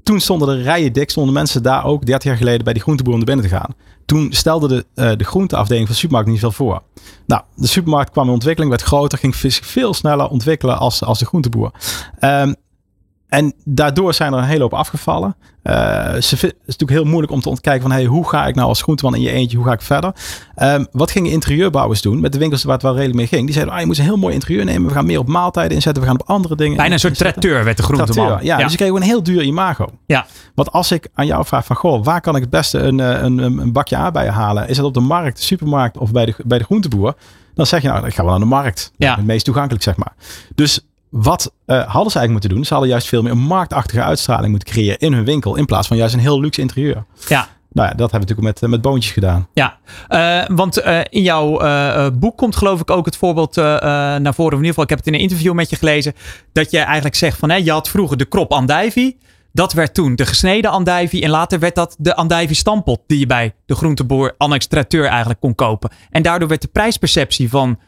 [0.07, 3.12] toen stonden de rijen dik, stonden mensen daar ook 30 jaar geleden bij die groenteboer
[3.12, 3.74] om naar binnen te gaan.
[4.04, 6.82] Toen stelde de, uh, de groenteafdeling van de supermarkt niet veel voor.
[7.26, 11.24] Nou, de supermarkt kwam in ontwikkeling, werd groter, ging veel sneller ontwikkelen als, als de
[11.24, 11.70] groenteboer.
[12.20, 12.54] Um,
[13.29, 15.37] en daardoor zijn er een hele hoop afgevallen.
[15.62, 18.68] Uh, het is natuurlijk heel moeilijk om te ontkijken van hey, hoe ga ik nou
[18.68, 20.14] als groenteman in je eentje, hoe ga ik verder?
[20.62, 23.45] Um, wat gingen interieurbouwers doen met de winkels waar het wel redelijk mee ging?
[23.45, 24.89] Die zeiden, ah, je moet een heel mooi interieur nemen.
[24.89, 26.03] We gaan meer op maaltijden inzetten.
[26.03, 26.77] We gaan op andere dingen.
[26.77, 28.27] Bijna een soort tracteur werd de groenteman.
[28.27, 29.87] Ja, ja, dus ik kreeg een heel duur imago.
[30.07, 30.27] Ja.
[30.55, 33.22] Want als ik aan jou vraag van, goh, waar kan ik het beste een, eh,
[33.22, 34.68] een, een bakje aardbeien halen?
[34.68, 37.14] Is dat op de markt, de supermarkt of bij de, bij de groenteboer?
[37.55, 38.93] Dan zeg je nou, ik ga wel naar de markt.
[38.97, 39.16] Ja.
[39.16, 40.12] Het meest toegankelijk, zeg maar.
[40.55, 40.81] Dus
[41.22, 42.64] wat uh, hadden ze eigenlijk moeten doen?
[42.64, 45.56] Ze hadden juist veel meer een marktachtige uitstraling moeten creëren in hun winkel.
[45.56, 47.04] In plaats van juist een heel luxe interieur.
[47.28, 47.48] Ja.
[47.72, 49.48] Nou ja, dat hebben we natuurlijk met, met boontjes gedaan.
[49.52, 51.60] Ja, uh, want uh, in jouw
[52.10, 54.52] boek komt geloof ik ook het voorbeeld naar voren.
[54.52, 56.12] in ieder geval, ik heb het in een interview met je gelezen.
[56.52, 59.18] Dat je eigenlijk zegt van, hè, je had vroeger de krop andijvie.
[59.52, 61.22] Dat werd toen de gesneden andijvie.
[61.22, 63.00] En later werd dat de andijvie stampot.
[63.06, 65.90] Die je bij de groenteboer annex tracteur eigenlijk kon kopen.
[66.10, 67.78] En daardoor werd de prijsperceptie van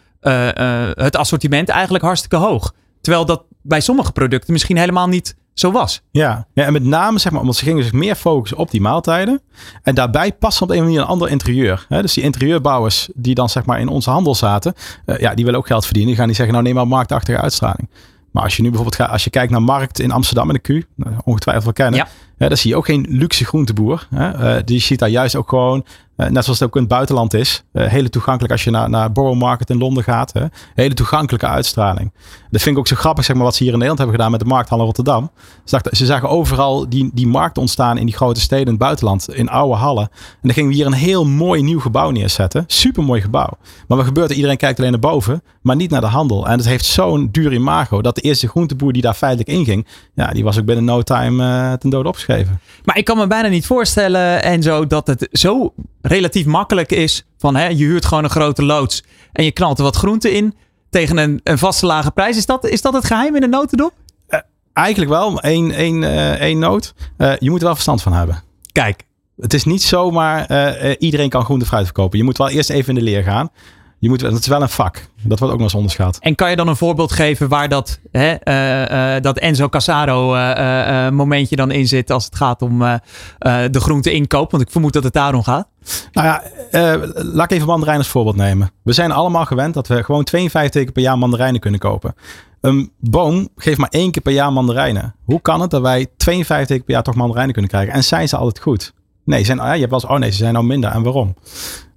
[0.95, 2.73] het assortiment eigenlijk hartstikke hoog.
[3.01, 6.03] Terwijl dat bij sommige producten misschien helemaal niet zo was.
[6.11, 8.81] Ja, ja en met name zeg maar, omdat ze gingen zich meer focussen op die
[8.81, 9.41] maaltijden.
[9.83, 11.87] En daarbij passen op een manier een ander interieur.
[11.89, 12.03] Hè?
[12.03, 14.75] Dus die interieurbouwers die dan zeg maar in onze handel zaten,
[15.07, 16.11] uh, ja, die willen ook geld verdienen.
[16.11, 17.89] Die gaan niet zeggen, nou neem maar marktachtige uitstraling.
[18.31, 20.61] Maar als je nu bijvoorbeeld gaat, als je kijkt naar markt in Amsterdam en de
[20.61, 22.09] Q, eh, ongetwijfeld wel kennen, ja.
[22.39, 24.07] Ja, dan zie je ook geen luxe groenteboer.
[24.11, 24.57] Hè.
[24.57, 25.85] Uh, die ziet daar juist ook gewoon,
[26.27, 29.13] net zoals het ook in het buitenland is, uh, hele toegankelijk als je naar, naar
[29.13, 30.33] Borough Market in Londen gaat.
[30.33, 30.45] Hè.
[30.75, 32.13] Hele toegankelijke uitstraling.
[32.51, 34.39] Dat vind ik ook zo grappig, zeg maar, wat ze hier in Nederland hebben gedaan
[34.39, 35.31] met de markthal in Rotterdam.
[35.65, 39.49] Ze, zagen overal die, die markt ontstaan in die grote steden in het buitenland, in
[39.49, 40.03] oude hallen.
[40.13, 42.65] En dan gingen we hier een heel mooi nieuw gebouw neerzetten.
[42.67, 43.59] Super mooi gebouw.
[43.89, 44.37] Maar wat gebeurt er?
[44.37, 46.47] Iedereen kijkt alleen naar boven, maar niet naar de handel.
[46.47, 50.31] En het heeft zo'n duur imago dat de eerste groenteboer die daar feitelijk inging, ja,
[50.31, 52.61] die was ook binnen no time ten dode opgeschreven.
[52.85, 55.73] Maar ik kan me bijna niet voorstellen, en zo, dat het zo
[56.09, 57.25] relatief makkelijk is.
[57.39, 59.03] Van hè, je huurt gewoon een grote loods
[59.33, 60.55] en je knalt er wat groente in
[60.91, 62.37] tegen een, een vaste lage prijs.
[62.37, 63.93] Is dat, is dat het geheim in een notendop?
[64.29, 64.41] Uh,
[64.73, 66.95] eigenlijk wel, één, één, uh, één noot.
[67.19, 68.43] Uh, je moet er wel verstand van hebben.
[68.73, 69.07] Kijk.
[69.41, 72.19] Het is niet zomaar iedereen kan groente fruit verkopen.
[72.19, 73.51] Je moet wel eerst even in de leer gaan
[73.99, 75.09] je moet, dat is wel een vak.
[75.23, 76.19] Dat wordt ook nog eens onderschat.
[76.21, 80.35] En kan je dan een voorbeeld geven waar dat, hè, uh, uh, dat Enzo Casaro
[80.35, 82.79] uh, momentje dan in zit als het gaat om
[83.71, 84.51] de groente inkoop?
[84.51, 85.69] Want ik vermoed dat het daarom gaat.
[86.13, 86.43] Nou ja,
[87.15, 88.71] laat ik even mandarijnen als voorbeeld nemen.
[88.83, 92.15] We zijn allemaal gewend dat we gewoon 52 keer per jaar mandarijnen kunnen kopen.
[92.61, 95.15] Een boom geeft maar één keer per jaar mandarijnen.
[95.25, 97.95] Hoe kan het dat wij 52 keer per jaar toch mandarijnen kunnen krijgen?
[97.95, 98.93] En zijn ze altijd goed?
[99.25, 100.91] Nee, zijn, ah, je hebt wel eens, oh nee, ze zijn nou minder.
[100.91, 101.35] En waarom?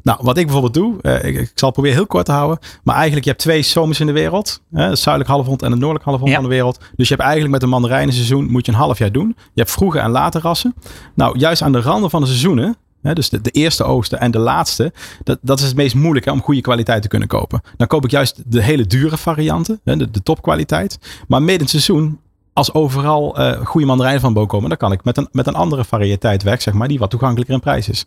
[0.04, 2.60] Nou, wat ik bijvoorbeeld doe, uh, ik, ik, zal het proberen heel kort te houden.
[2.84, 4.62] Maar eigenlijk, je hebt twee zomers in de wereld.
[4.72, 6.36] Hè, het zuidelijk halfrond en het noordelijk halfrond ja.
[6.36, 6.80] van de wereld.
[6.95, 9.36] Dus je hebt eigenlijk met een mandarijnenseizoen moet je een half jaar doen.
[9.38, 10.76] Je hebt vroege en late rassen.
[11.16, 14.39] Nou, juist aan de randen van de seizoenen dus de, de, eerste oogsten en de
[14.39, 14.93] laatste.
[15.24, 17.62] Dat, dat is het meest moeilijke om goede kwaliteit te kunnen kopen.
[17.78, 19.80] Dan koop ik juist de hele dure varianten.
[19.84, 20.97] De, de topkwaliteit.
[21.28, 22.20] Maar midden het seizoen
[22.54, 25.56] als overal uh, goede mandarijnen van boom komen, dan kan ik met een, met een
[25.56, 28.06] andere variëteit weg, zeg maar, die wat toegankelijker in prijs is.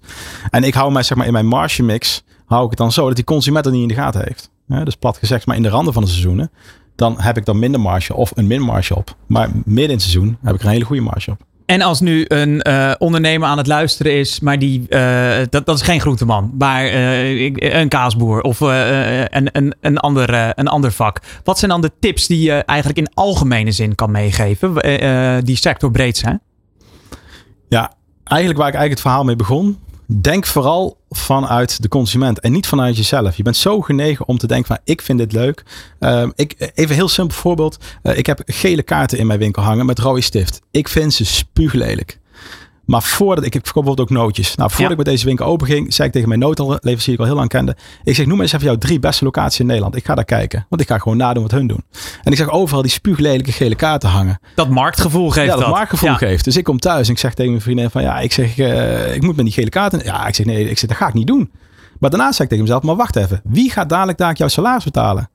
[0.51, 3.07] En ik hou mij, zeg maar, in mijn marge mix, hou ik het dan zo
[3.07, 4.51] dat die consument er niet in de gaten heeft.
[4.85, 6.51] Dus plat gezegd, maar in de randen van de seizoenen,
[6.95, 9.17] dan heb ik dan minder marge of een min marge op.
[9.27, 11.39] Maar midden in het seizoen heb ik een hele goede marge op.
[11.67, 15.77] En als nu een uh, ondernemer aan het luisteren is, maar die, uh, dat, dat
[15.77, 21.21] is geen groenteman, maar uh, een kaasboer of een, een, een, ander, een ander vak.
[21.45, 24.75] Wat zijn dan de tips die je eigenlijk in algemene zin kan meegeven,
[25.45, 26.41] die sectorbreed zijn?
[27.69, 27.93] Ja,
[28.25, 32.67] eigenlijk waar ik eigenlijk het verhaal mee begon, denk vooral vanuit de consument en niet
[32.67, 33.37] vanuit jezelf.
[33.37, 35.65] Je bent zo genegen om te denken van ik vind dit leuk.
[36.01, 37.79] Uh, ik, even een heel simpel voorbeeld.
[38.03, 40.61] Uh, ik heb gele kaarten in mijn winkel hangen met rode stift.
[40.71, 42.19] Ik vind ze spuuglelijk.
[42.87, 44.55] Maar voordat ik, ik verkoop bijvoorbeeld ook nootjes.
[44.55, 44.91] Nou, voordat Ja.
[44.93, 47.35] ik met deze winkel open ging, zei ik tegen mijn nootleverancier die ik al heel
[47.35, 47.77] lang kende.
[48.05, 49.97] Ik zeg, noem eens even jouw drie beste locaties in Nederland.
[49.97, 50.67] Ik ga daar kijken.
[50.69, 51.85] Want ik ga gewoon nadoen wat hun doen.
[52.23, 54.39] En ik zag overal die spuuglelijke gele kaarten hangen.
[54.55, 55.71] Dat marktgevoel geeft ja, dat, dat.
[55.75, 56.17] marktgevoel Ja.
[56.17, 56.45] geeft.
[56.45, 59.15] Dus ik kom thuis en ik zeg tegen mijn vriendin van ja, ik zeg, eh,
[59.15, 60.05] ik moet met die gele kaarten.
[60.05, 61.51] Ja, ik zeg nee, ik zeg, dat ga ik niet doen.
[61.99, 63.41] Maar daarna zeg ik tegen mezelf, maar wacht even.
[63.45, 65.29] Wie gaat dadelijk daar jouw salaris betalen?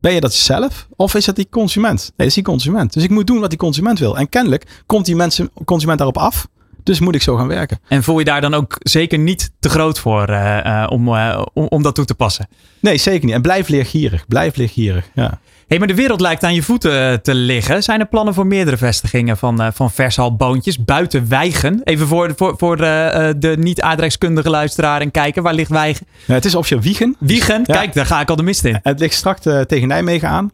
[0.00, 1.98] Ben je dat zelf of is dat die consument?
[2.00, 2.92] Nee, dat is die consument.
[2.92, 4.16] Dus ik moet doen wat die consument wil.
[4.18, 6.46] En kennelijk komt die mensen, consument daarop af.
[6.82, 7.80] Dus moet ik zo gaan werken.
[7.88, 11.42] En voel je daar dan ook zeker niet te groot voor eh, eh, om, eh,
[11.52, 12.48] om, om dat toe te passen?
[12.80, 13.34] Nee, zeker niet.
[13.34, 14.26] En blijf leergierig.
[14.28, 15.08] Blijf leergierig.
[15.14, 15.38] Ja.
[15.68, 17.82] hey, maar de wereld lijkt aan je voeten te liggen.
[17.82, 21.80] Zijn er plannen voor meerdere vestigingen van, eh van vershalboontjes buiten Wijgen?
[21.84, 25.42] Even voor, voor, voor de niet-aardrijkskundige luisteraar en kijker.
[25.42, 26.06] Waar ligt Wijgen?
[26.10, 27.16] Nou, het is optie Wiegen.
[27.18, 27.62] Wiegen?
[27.66, 27.74] Ja.
[27.74, 28.78] Kijk, daar ga ik al de mist in.
[28.82, 30.50] Het ligt straks tegen Nijmegen aan.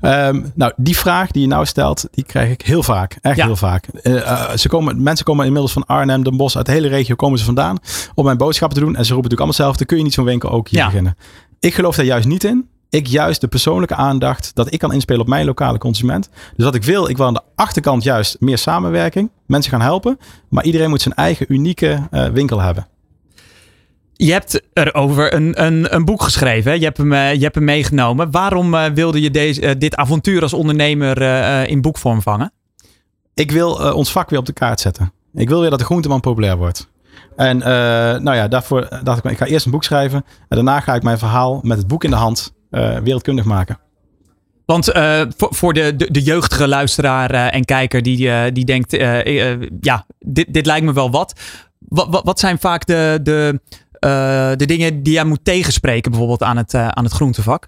[0.00, 3.16] Ehm, nou, die vraag die je nou stelt, die krijg ik heel vaak.
[3.20, 3.44] Echt Ja.
[3.46, 3.86] heel vaak.
[3.86, 7.14] Eh, eh, ze komen, mensen komen inmiddels van Arnhem, Den Bosch, uit de hele regio
[7.14, 7.78] komen ze vandaan
[8.14, 8.96] om mijn boodschappen te doen.
[8.96, 9.84] En ze roepen natuurlijk allemaal hetzelfde.
[9.84, 10.86] Kun je niet zo'n winkel ook hier Ja.
[10.86, 11.16] beginnen?
[11.60, 12.68] Ik geloof daar juist niet in.
[12.90, 16.28] Ik juist de persoonlijke aandacht dat ik kan inspelen op mijn lokale consument.
[16.56, 19.30] Dus wat ik wil, ik wil aan de achterkant juist meer samenwerking.
[19.46, 20.18] Mensen gaan helpen.
[20.48, 22.86] Maar iedereen moet zijn eigen unieke eh, winkel hebben.
[24.16, 26.70] Je hebt erover een, een, een boek geschreven.
[26.70, 26.76] hè?
[26.76, 28.30] Je hebt hem, eh, je hebt hem meegenomen.
[28.30, 31.22] Waarom eh, wilde je deze, eh, dit avontuur als ondernemer
[31.68, 32.52] in boekvorm vangen?
[33.34, 35.12] ik wil ons vak weer op de kaart zetten.
[35.34, 36.88] Ik wil weer dat de groenteman populair wordt.
[37.36, 40.24] En nou ja, daarvoor dacht ik, ik ga eerst een boek schrijven.
[40.48, 42.54] En daarna ga ik mijn verhaal met het boek in de hand
[43.02, 43.78] wereldkundig maken.
[44.66, 44.84] Want
[45.36, 48.92] voor, voor de, de, de jeugdige luisteraar en kijker die, die denkt,
[49.80, 51.40] ja, dit, dit lijkt me wel wat.
[51.78, 53.60] Wat, wat, wat zijn vaak de, de,
[54.56, 57.66] de dingen die jij moet tegenspreken bijvoorbeeld aan het, eh, aan het groentevak?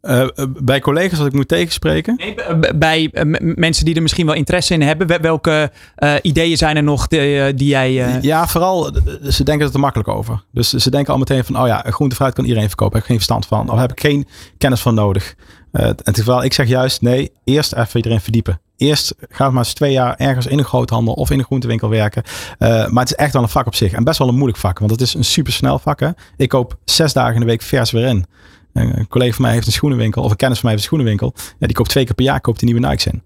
[0.00, 0.28] Eh, eh,
[0.62, 2.14] bij collega's dat ik moet tegenspreken.
[2.16, 2.34] Nee,
[2.74, 3.22] bij eh,
[3.54, 5.06] mensen die er misschien wel interesse in hebben.
[5.06, 8.04] Wel- Welke eh, ideeën zijn er nog die, eh, die jij...
[8.04, 10.44] eh, Ja, vooral, eh, ze denken er te makkelijk over.
[10.52, 12.92] Dus ze denken al meteen van, oh ja, groente fruit kan iedereen verkopen.
[12.94, 13.70] Heb ik geen verstand van.
[13.70, 14.26] Of heb ik geen
[14.58, 15.34] kennis van nodig.
[15.72, 18.60] Eh, en terwijl ik zeg juist, nee, eerst even iedereen verdiepen.
[18.82, 22.22] Eerst ga maar eens twee jaar ergens in een groothandel of in een groentewinkel werken.
[22.58, 23.92] Eh, maar het is echt wel een vak op zich.
[23.92, 24.78] En best wel een moeilijk vak.
[24.78, 26.00] Want het is een super snel vak.
[26.00, 26.08] Hè?
[26.36, 28.26] Ik koop zes dagen in de week vers weer in.
[28.72, 30.22] Een collega van mij heeft een schoenenwinkel.
[30.22, 31.34] Of een kennis van mij heeft een schoenenwinkel.
[31.58, 33.22] Ja, die koopt twee keer per jaar koopt die nieuwe Nikes in.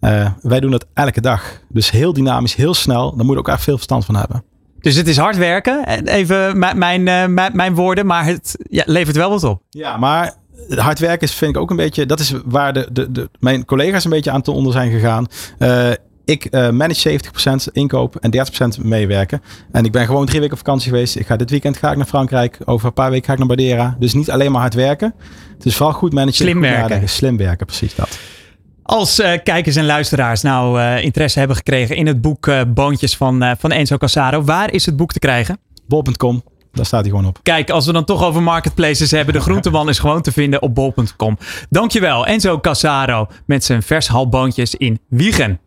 [0.00, 1.60] Eh, wij doen dat elke dag.
[1.68, 3.16] Dus heel dynamisch, heel snel.
[3.16, 4.44] Daar moet je ook echt veel verstand van hebben.
[4.80, 5.86] Dus het is hard werken.
[5.86, 9.62] En Even mijn, mijn, eh, mijn, mijn woorden, maar het ja, levert wel wat op.
[9.70, 10.34] Ja, maar
[10.68, 12.06] hard werken is, vind ik ook een beetje.
[12.06, 15.26] Dat is waar de, de, de, mijn collega's een beetje aan te onder zijn gegaan.
[15.58, 15.90] Eh,
[16.24, 17.20] ik eh, manage
[17.68, 18.30] 70% inkoop en
[18.80, 19.42] 30% meewerken.
[19.72, 21.16] En ik ben gewoon drie weken op vakantie geweest.
[21.16, 22.58] Ik ga dit weekend ga ik naar Frankrijk.
[22.64, 23.96] Over een paar weken ga ik naar Madeira.
[23.98, 25.14] Dus niet alleen maar hard werken.
[25.54, 26.34] Het is vooral goed managen.
[26.34, 26.80] Slim werken.
[26.80, 27.08] nadenken.
[27.08, 28.18] Slim werken, precies dat.
[28.82, 33.72] Als eh, kijkers en luisteraars nou interesse hebben gekregen in het boek Boontjes van, van
[33.72, 35.58] Enzo Cassaro, waar is het boek te krijgen?
[35.86, 36.42] Bol.com,
[36.76, 37.38] daar staat hij gewoon op.
[37.42, 40.74] Kijk, als we dan toch over marketplaces hebben, de groenteman is gewoon te vinden op
[40.74, 41.38] bol.com.
[41.70, 45.60] Dankjewel, Enzo Cassaro met zijn vers halboontjes in Wiegen.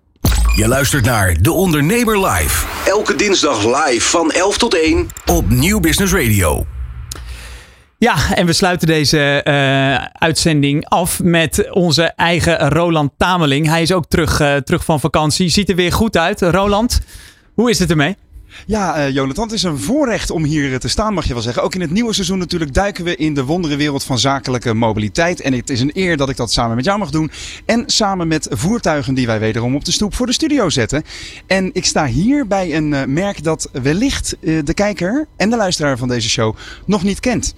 [0.56, 2.66] Je luistert naar De Ondernemer Live.
[2.86, 6.66] Elke dinsdag live van 11 tot 1 op Nieuw Business Radio.
[7.98, 13.68] Ja, en we sluiten deze eh, uitzending af met onze eigen Roland Tameling.
[13.68, 15.50] Hij is ook terug, eh, terug van vakantie.
[15.50, 16.42] Ziet er weer goed uit.
[16.42, 17.02] Roland,
[17.54, 18.16] hoe is het ermee?
[18.66, 21.42] Ja, eh Jonathan, het is een voorrecht om hier eh, te staan, mag je wel
[21.42, 21.64] zeggen.
[21.64, 25.42] Ook in het nieuwe seizoen natuurlijk duiken we in de wonderenwereld van zakelijke mobiliteit.
[25.42, 27.32] En het is een eer dat ik dat samen met jou mag doen.
[27.66, 31.04] En samen met voertuigen die wij wederom op de stoep voor de studio zetten.
[31.48, 35.98] En ik sta hier bij een eh, merk dat wellicht de kijker en de luisteraar
[35.98, 37.54] van deze show nog niet kent.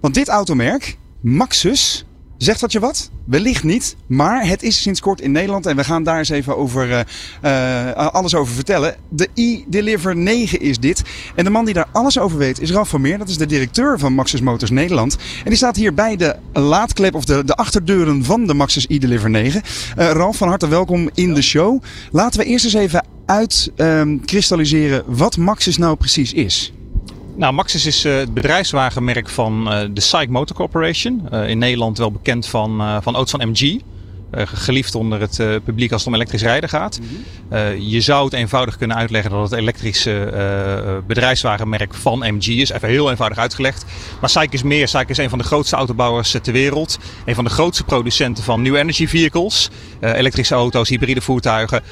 [0.00, 2.04] Want dit automerk, Maxus,
[2.36, 3.10] zegt dat je wat?
[3.24, 6.56] Wellicht niet, maar het is sinds kort in Nederland en we gaan daar eens even
[6.56, 8.96] over, eh, eh, alles over vertellen.
[9.08, 11.02] De e-Deliver 9 is dit.
[11.34, 13.18] En de man die daar alles over weet is Ralf van Meer.
[13.18, 15.16] Dat is de directeur van Maxus Motors Nederland.
[15.16, 19.30] En die staat hier bij de laadklep of de, de achterdeuren van de Maxus e-Deliver
[19.30, 19.62] 9.
[19.96, 21.82] Eh, Ralf, van harte welkom in de show.
[22.10, 26.73] Laten we eerst eens even uitkristalliseren wat Maxus nou precies is.
[27.36, 31.28] Nou, Maxus is eh, het bedrijfswagenmerk van eh, de SAIC Motor Corporation.
[31.30, 33.80] Eh, in Nederland wel bekend van, van van MG.
[34.36, 37.00] Geliefd onder het publiek als het om elektrisch rijden gaat.
[37.48, 40.32] Eh, je zou het eenvoudig kunnen uitleggen dat het elektrische
[41.06, 42.70] bedrijfswagenmerk van MG is.
[42.70, 43.84] Even heel eenvoudig uitgelegd.
[44.20, 44.88] Maar SAIC is meer.
[44.88, 46.98] SAIC is een van de grootste autobouwers ter wereld.
[47.24, 49.70] Een van de grootste producenten van new energy vehicles.
[50.00, 51.82] Eh, elektrische auto's, hybride voertuigen.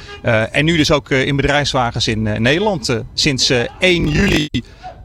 [0.53, 3.03] En nu dus ook in bedrijfswagens in Nederland.
[3.15, 4.49] Sinds eh, 1 juli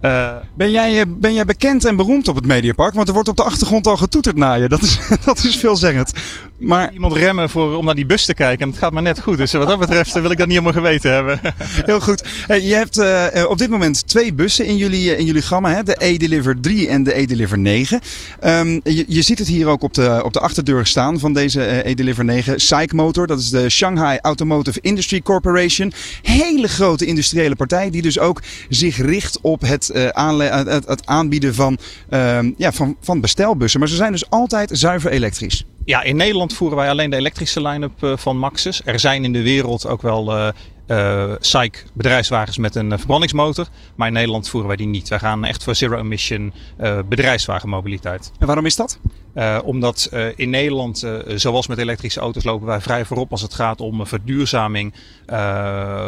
[0.01, 2.93] Eh, Ben jij, eh, ben jij bekend en beroemd op het Mediapark?
[2.93, 4.69] Want er wordt op de achtergrond al getoeterd naar je.
[4.69, 6.11] Dat is, dat is veelzeggend.
[6.57, 9.19] Maar iemand remmen voor, om naar die bus te kijken en het gaat maar net
[9.19, 9.37] goed.
[9.37, 11.39] Dus wat dat betreft wil ik dat niet helemaal geweten hebben.
[11.85, 12.23] heel goed.
[12.47, 15.41] Hey, je hebt eh, eh, op dit moment twee bussen in jullie, eh, in jullie
[15.41, 15.73] gamma.
[15.73, 15.83] Hè?
[15.83, 17.99] De E-Deliver 3 en de E-Deliver 9.
[18.39, 21.63] Ehm, je, je ziet het hier ook op de, op de achterdeur staan van deze
[21.63, 22.59] eh, E-Deliver 9.
[22.59, 25.93] SAIC Motor, dat is de Shanghai Automotive Industry Corporation.
[26.21, 31.05] Hele grote industriële partij die dus ook zich richt op het, eh, het, het- het
[31.05, 31.77] aanbieden van,
[32.09, 33.79] ehm, ja, van, van bestelbussen.
[33.79, 35.65] Maar ze zijn dus altijd zuiver elektrisch.
[35.85, 38.81] Ja, in Nederland voeren wij alleen de elektrische line-up eh, van Maxus.
[38.85, 40.47] Er zijn in de wereld ook wel eh
[40.87, 43.67] eh, SAIC bedrijfswagens met een verbrandingsmotor.
[43.95, 45.07] Maar in Nederland voeren wij die niet.
[45.09, 48.31] Wij gaan echt voor zero-emission eh bedrijfswagenmobiliteit.
[48.39, 48.99] En waarom is dat?
[49.37, 53.41] Eh, omdat eh, in Nederland, eh, zoals met elektrische auto's, lopen wij vrij voorop als
[53.41, 54.93] het gaat om verduurzaming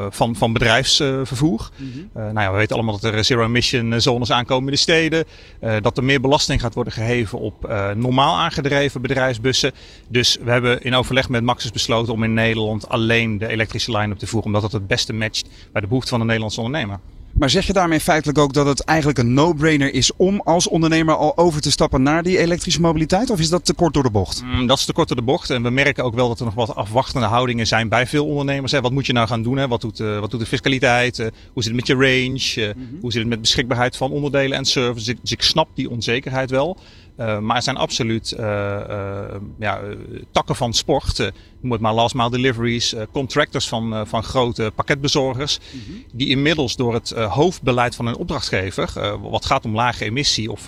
[0.10, 1.70] van, van bedrijfsvervoer.
[2.14, 5.26] Eh, nou ja, we weten allemaal dat er zero-emission zones aankomen in de steden.
[5.82, 9.72] dat er meer belasting gaat worden geheven op normaal aangedreven bedrijfsbussen.
[10.08, 14.18] Dus we hebben in overleg met Maxus besloten om in Nederland alleen de elektrische line-up
[14.18, 14.48] te voeren.
[14.48, 17.00] Omdat dat het beste matcht bij de behoeften van de Nederlandse ondernemer.
[17.34, 21.16] Maar zeg je daarmee feitelijk ook dat het eigenlijk een no-brainer is om als ondernemer
[21.16, 23.30] al over te stappen naar die elektrische mobiliteit?
[23.30, 24.44] Of is dat te kort door de bocht?
[24.44, 25.50] Mm, dat is te kort door de bocht.
[25.50, 28.72] En we merken ook wel dat er nog wat afwachtende houdingen zijn bij veel ondernemers.
[28.72, 28.82] Hè.
[28.82, 29.58] Wat moet je nou gaan doen?
[29.58, 29.68] Hè?
[29.68, 31.20] Wat, doet, eh, wat doet de fiscaliteit?
[31.20, 32.68] Eh, hoe zit het met je range?
[32.68, 35.06] Eh, Hoe zit het met beschikbaarheid van onderdelen en services?
[35.06, 36.78] Dus ik, dus ik snap die onzekerheid wel.
[37.42, 38.36] Maar er zijn absoluut
[39.60, 39.80] ja,
[40.32, 41.32] takken van sport.
[41.62, 42.94] Noem het maar last mile deliveries.
[42.94, 45.60] eh, contractors van, eh, van grote pakketbezorgers.
[46.14, 49.18] Die inmiddels door het eh, hoofdbeleid van een opdrachtgever.
[49.22, 50.68] wat gaat om lage emissie of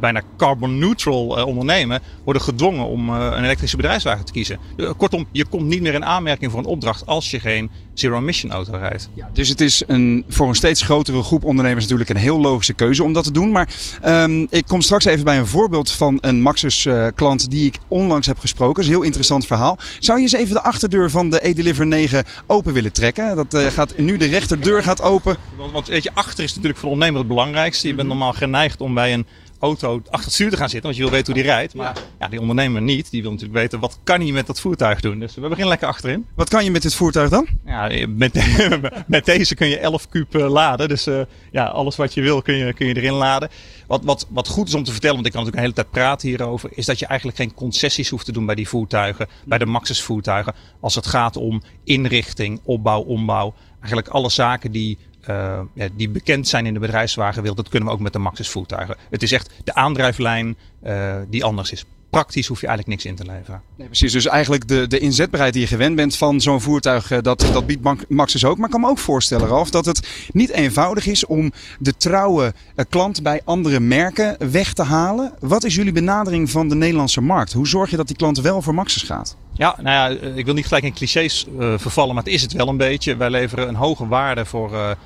[0.00, 2.00] bijna carbon neutral ondernemen.
[2.24, 4.58] worden gedwongen om een elektrische bedrijfswagen te kiezen.
[4.96, 8.72] Kortom, je komt niet meer in aanmerking voor een opdracht als je geen zero-emission auto
[8.72, 9.08] rijdt.
[9.32, 13.02] Dus het is een, voor een steeds grotere groep ondernemers natuurlijk een heel logische keuze
[13.02, 13.50] om dat te doen.
[13.50, 13.68] Maar
[14.02, 18.26] ehm, ik kom straks even bij een voorbeeld van een Maxus klant die ik onlangs
[18.26, 18.74] heb gesproken.
[18.74, 19.78] Dat is een heel interessant verhaal.
[19.98, 23.36] Zou je eens even de achterdeur van de E-Deliver 9 open willen trekken?
[23.36, 25.36] Dat eh, gaat nu de rechterdeur gaat open.
[25.56, 27.88] Want, want weet je, achter is natuurlijk voor de ondernemer het belangrijkste.
[27.88, 29.26] Je bent normaal geneigd om bij een
[29.58, 31.74] auto achter het stuur te gaan zitten, want je wil weten hoe die rijdt.
[31.74, 32.28] Maar ja.
[32.28, 33.10] die ondernemer niet.
[33.10, 35.18] Die wil natuurlijk weten wat kan hij met dat voertuig doen.
[35.18, 36.26] Dus we beginnen lekker achterin.
[36.34, 37.46] Wat kan je met dit voertuig dan?
[37.64, 38.58] Ja, met,
[39.06, 40.88] met deze kun je 11 kuub eh, laden.
[40.88, 43.48] Dus eh, ja, alles wat je wil kun je, kun je erin laden.
[43.86, 46.04] Wat, wat, wat goed is om te vertellen, want ik kan natuurlijk een hele tijd
[46.04, 49.58] praten hierover, is dat je eigenlijk geen concessies hoeft te doen bij die voertuigen, bij
[49.58, 53.54] de Maxus voertuigen, als het gaat om inrichting, opbouw, ombouw.
[53.78, 57.94] Eigenlijk alle zaken die, eh, ja, die bekend zijn in de bedrijfswagenwereld, dat kunnen we
[57.94, 58.96] ook met de Maxus voertuigen.
[59.10, 61.84] Het is echt de aandrijflijn eh, die anders is.
[62.10, 63.62] Praktisch hoef je eigenlijk niks in te leveren.
[63.76, 64.12] Nee, precies.
[64.12, 67.66] Dus eigenlijk de, de inzetbaarheid die je gewend bent van zo'n voertuig, eh, dat, dat
[67.66, 68.56] biedt Maxus ook.
[68.56, 72.54] Maar ik kan me ook voorstellen, Ralf, dat het niet eenvoudig is om de trouwe
[72.88, 75.32] klant bij andere merken weg te halen.
[75.40, 77.52] Wat is jullie benadering van de Nederlandse markt?
[77.52, 79.36] Hoe zorg je dat die klant wel voor Maxus gaat?
[79.52, 82.68] Ja, nou ja, ik wil niet gelijk in clichés vervallen, maar het is het wel
[82.68, 83.16] een beetje.
[83.16, 84.96] Wij leveren een hoge waarde voor,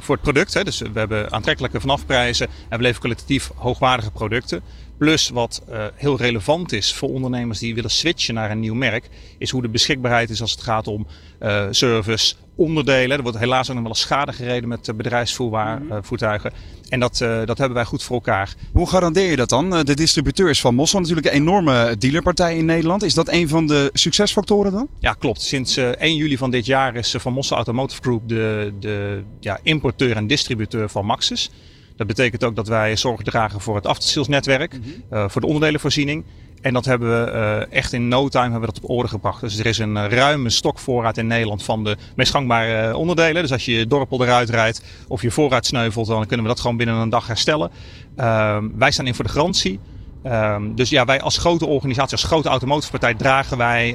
[0.00, 0.54] voor het product.
[0.54, 0.64] Hè.
[0.64, 4.62] Dus we hebben aantrekkelijke vanafprijzen en we leveren kwalitatief hoogwaardige producten.
[4.98, 9.08] Plus wat eh, heel relevant is voor ondernemers die willen switchen naar een nieuw merk,
[9.38, 11.06] is hoe de beschikbaarheid is als het gaat om
[11.38, 13.16] eh, service, onderdelen.
[13.16, 16.52] Er wordt helaas ook nog wel eens schade gereden met uh, bedrijfsvoertuigen.
[16.88, 18.54] En dat, uh, dat hebben wij goed voor elkaar.
[18.72, 19.70] Hoe garandeer je dat dan?
[19.70, 23.02] De distributeur is van Mossel natuurlijk een enorme dealerpartij in Nederland.
[23.02, 24.88] Is dat een van de succesfactoren dan?
[24.98, 25.42] Ja, klopt.
[25.42, 29.58] Sinds uh, 1 juli van dit jaar is Van Mossel Automotive Group de, de ja,
[29.62, 31.50] importeur en distributeur van Maxus.
[31.96, 35.18] Dat betekent ook dat wij zorg dragen voor het aftersalesnetwerk, mm -hmm.
[35.18, 36.24] uh, voor de onderdelenvoorziening.
[36.60, 39.40] En dat hebben we uh, echt in no time hebben we dat op orde gebracht.
[39.40, 43.42] Dus er is een uh, ruime stokvoorraad in Nederland van de meest gangbare onderdelen.
[43.42, 46.60] Dus als je je dorpel eruit rijdt of je voorraad sneuvelt, dan kunnen we dat
[46.60, 47.70] gewoon binnen een dag herstellen.
[48.16, 49.80] Ehm, wij staan in voor de garantie.
[50.26, 53.92] Um, dus ja, wij als grote organisatie, als grote automotivepartij dragen wij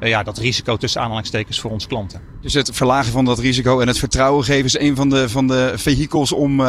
[0.00, 2.20] ja, dat risico tussen aanhalingstekens voor onze klanten.
[2.40, 5.46] Dus het verlagen van dat risico en het vertrouwen geven is een van de, van
[5.46, 6.60] de vehikels om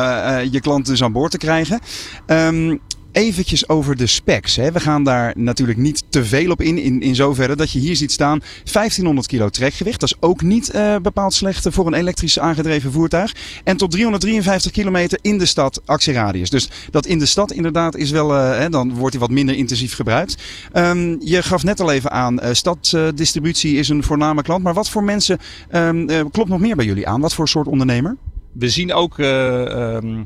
[0.51, 1.79] je klanten dus aan boord te krijgen.
[2.27, 2.79] Um,
[3.11, 4.55] Eventjes over de specs.
[4.55, 4.71] Hè.
[4.71, 7.95] We gaan daar natuurlijk niet te veel op in, in, in zoverre dat je hier
[7.95, 8.41] ziet staan
[8.71, 9.99] 1500 kilo trekgewicht.
[9.99, 13.35] Dat is ook niet uh, bepaald slecht voor een elektrisch aangedreven voertuig.
[13.63, 16.49] En tot 353 kilometer in de stad actieradius.
[16.49, 19.55] Dus dat in de stad inderdaad is wel, uh, hè, dan wordt hij wat minder
[19.55, 20.43] intensief gebruikt.
[20.73, 24.63] Um, je gaf net al even aan, uh, stadsdistributie is een voorname klant.
[24.63, 25.39] Maar wat voor mensen
[25.71, 27.21] um, klopt nog meer bij jullie aan?
[27.21, 28.17] Wat voor soort ondernemer?
[28.51, 29.17] We zien ook...
[29.17, 30.23] Um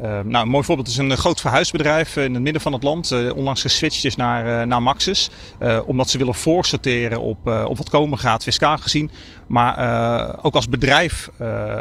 [0.00, 3.32] nou, een mooi voorbeeld is een groot verhuisbedrijf in het midden van het land.
[3.32, 5.30] onlangs geswitcht is naar, naar Maxis.
[5.86, 9.10] omdat ze willen voorsorteren op, op wat komen gaat, fiscaal gezien.
[9.46, 11.30] Maar ook als bedrijf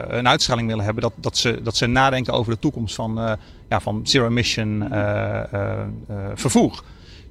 [0.08, 1.04] een uitstraling willen hebben.
[1.04, 3.38] Dat, dat, ze, dat ze nadenken over de toekomst van,
[3.70, 4.88] ja, van zero emission
[6.36, 6.84] vervoer.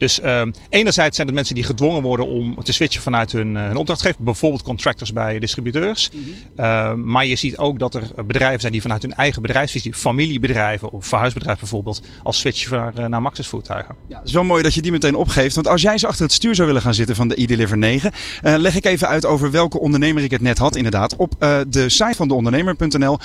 [0.04, 3.66] Dus uh, enerzijds zijn het mensen die gedwongen worden om te switchen vanuit hun, uh,
[3.66, 4.22] hun opdrachtgever.
[4.22, 6.10] Bijvoorbeeld contractors bij distributeurs.
[6.12, 6.24] Mm
[6.56, 7.10] -hmm.
[7.10, 11.06] maar je ziet ook dat er bedrijven zijn die vanuit hun eigen bedrijfsvisie, familiebedrijven of
[11.06, 13.94] verhuisbedrijven bijvoorbeeld, als switchen naar, uh, naar Maxis voertuigen.
[14.08, 15.54] Ja, het is wel mooi dat je die meteen opgeeft.
[15.54, 18.12] Want als jij ze achter het stuur zou willen gaan zitten van de e-Deliver 9,
[18.44, 21.16] uh, leg ik even uit over welke ondernemer ik het net had inderdaad.
[21.16, 21.32] Op
[21.68, 23.18] de site van deondernemer.nl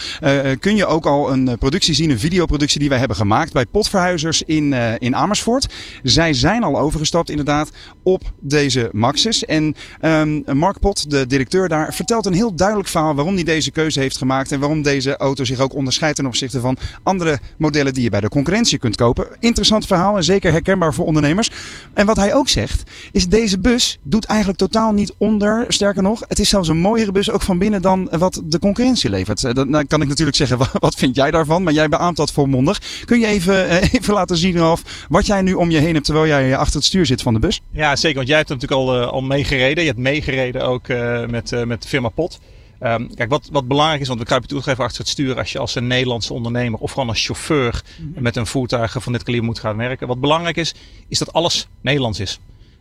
[0.60, 4.42] kun je ook al een productie zien, een videoproductie die wij hebben gemaakt bij potverhuizers
[4.42, 5.74] in, in Amersfoort.
[6.04, 7.70] Zij zijn al overgestapt inderdaad
[8.04, 9.46] op deze Maxis.
[9.46, 13.72] En um, Mark Pot, de directeur daar, vertelt een heel duidelijk verhaal waarom hij deze
[13.72, 14.52] keuze heeft gemaakt.
[14.52, 18.20] En waarom deze auto zich ook onderscheidt ten opzichte van andere modellen die je bij
[18.20, 19.28] de concurrentie kunt kopen.
[19.40, 21.52] Interessant verhaal en zeker herkenbaar voor ondernemers.
[21.94, 25.66] En wat hij ook zegt, is deze bus doet eigenlijk totaal niet onder.
[25.68, 29.10] Sterker nog, het is zelfs een mooiere bus ook van binnen dan wat de concurrentie
[29.10, 29.44] levert.
[29.44, 31.64] Eh, dan kan ik natuurlijk zeggen, wat vind jij daarvan?
[31.64, 32.82] Maar jij beaamt dat volmondig.
[33.06, 36.06] Kun je even, eh, even laten zien, Ralf, wat jij nu om je heen hebt
[36.06, 37.62] terwijl jij achter het stuur zit van de bus.
[37.72, 38.18] Ja, zeker.
[38.18, 39.84] Want jij hebt natuurlijk al, uh, al meegereden.
[39.84, 42.40] Je hebt meegereden ook uh, met, uh, met firma Pot.
[42.84, 45.52] Um, kijk, wat, wat belangrijk is, want we kruipen toe even achter het stuur als
[45.52, 48.24] je als een Nederlandse ondernemer of gewoon als chauffeur mm -hmm.
[48.24, 50.08] met een voertuig van dit kaliber moet gaan werken.
[50.08, 50.74] Wat belangrijk is,
[51.08, 52.40] is dat alles Nederlands is.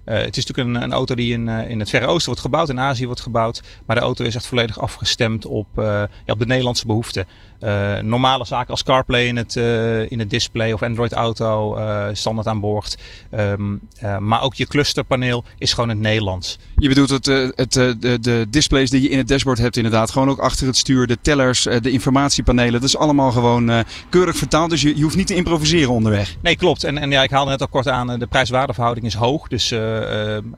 [0.08, 2.40] Uh, het is natuurlijk een, een auto die in, uh, in het Verre Oosten wordt
[2.40, 3.62] gebouwd, in Azië wordt gebouwd.
[3.86, 7.26] Maar de auto is echt volledig afgestemd op, uh, ja, op de Nederlandse behoeften.
[8.02, 9.56] normale zaken als CarPlay in het,
[10.10, 11.78] in het display of Android Auto
[12.12, 12.98] standaard aan boord.
[13.34, 13.80] Um,
[14.18, 16.58] maar ook je clusterpaneel is gewoon in het Nederlands.
[16.76, 20.10] Je bedoelt het, het, de, de displays die je in het dashboard hebt inderdaad.
[20.10, 22.72] Gewoon ook achter het stuur, de tellers, de informatiepanelen.
[22.72, 24.70] Dat is allemaal gewoon keurig vertaald.
[24.70, 26.36] Dus je, je hoeft niet te improviseren onderweg.
[26.42, 26.84] Nee, klopt.
[26.84, 29.48] En, en ja, ik haalde net al kort aan, de prijs-waardeverhouding is hoog.
[29.48, 29.97] Dus uh,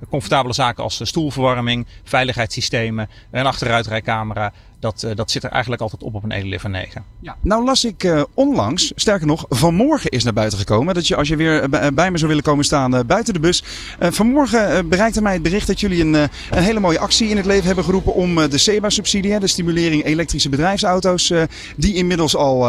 [0.08, 4.52] comfortabele zaken als stoelverwarming, veiligheidssystemen, een achteruitrijcamera.
[4.80, 7.04] Dat, uh, dat zit er eigenlijk altijd op op een Edeliver 9.
[7.20, 7.36] Ja.
[7.40, 10.94] Nou las ik uh, onlangs, sterker nog, vanmorgen is naar buiten gekomen.
[10.94, 13.64] Dat je als je weer bij me zou willen komen staan buiten de bus.
[14.00, 16.28] vanmorgen bereikte mij het bericht dat jullie een, een
[16.62, 21.32] hele mooie actie in het leven hebben geroepen om de SEBA-subsidie, de stimulering elektrische bedrijfsauto's,
[21.76, 22.68] die inmiddels al,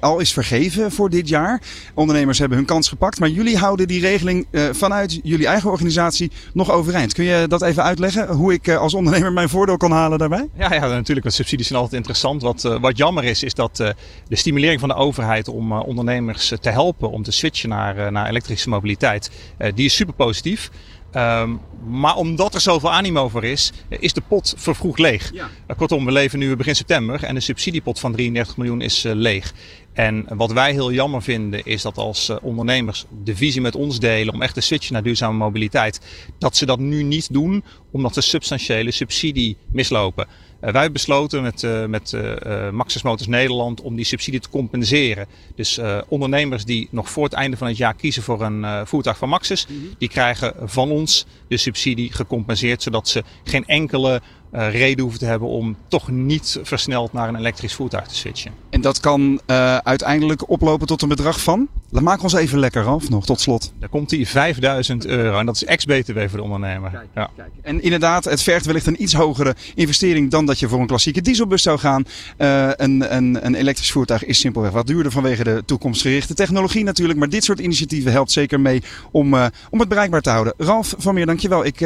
[0.00, 1.62] al is vergeven voor dit jaar.
[1.94, 6.70] Ondernemers hebben hun kans gepakt, maar jullie houden die regeling vanuit jullie eigen organisatie nog
[6.70, 7.12] overeind.
[7.12, 8.28] Kun je dat even uitleggen?
[8.28, 10.48] Hoe ik als ondernemer mijn voordeel kan halen daarbij?
[10.58, 11.25] Ja, ja natuurlijk.
[11.32, 12.42] Subsidies zijn altijd interessant.
[12.42, 13.88] Wat, uh, wat jammer is, is dat uh,
[14.28, 18.28] de stimulering van de overheid om uh, ondernemers te helpen om te switchen naar, naar
[18.28, 19.30] elektrische mobiliteit,
[19.74, 20.70] die is super positief.
[21.16, 25.30] Um, maar omdat er zoveel animo voor is, is de pot vervroegd leeg.
[25.32, 25.50] Ja.
[25.76, 29.52] kortom, we leven nu begin september en de subsidiepot van 33 miljoen is uh, leeg.
[29.92, 33.98] En wat wij heel jammer vinden is dat als uh, ondernemers de visie met ons
[33.98, 36.00] delen om echt te switchen naar duurzame mobiliteit,
[36.38, 40.26] dat ze dat nu niet doen omdat de substantiële subsidie mislopen.
[40.56, 44.48] Uh, wij hebben besloten met, uh, met uh, Maxis Motors Nederland om die subsidie te
[44.48, 45.26] compenseren.
[45.54, 49.28] Dus ondernemers die nog voor het einde van het jaar kiezen voor een voertuig van
[49.28, 49.94] Maxis, mm -hmm.
[49.98, 54.20] die krijgen van ons de subsidie gecompenseerd, zodat ze geen enkele
[54.54, 58.52] uh, reden hoeven te hebben om toch niet versneld naar een elektrisch voertuig te switchen.
[58.70, 61.68] En dat kan uh, uiteindelijk oplopen tot een bedrag van?
[61.90, 63.72] Maak ons even lekker af nog, tot slot.
[63.78, 66.90] Daar komt die 5000 euro en dat is ex-BTW voor de ondernemer.
[66.90, 67.30] Kijk, ja.
[67.36, 67.48] kijk.
[67.62, 71.22] En inderdaad, het vergt wellicht een iets hogere investering dan dat je voor een klassieke
[71.22, 72.04] dieselbus zou gaan.
[72.38, 77.18] Uh, een, een, een elektrisch voertuig is simpelweg wat duurder vanwege de toekomstgerichte technologie natuurlijk.
[77.18, 79.34] Maar dit soort initiatieven helpt zeker mee om,
[79.70, 80.54] om het bereikbaar te houden.
[80.56, 81.64] Ralf van Meer, dankjewel.
[81.64, 81.78] Ik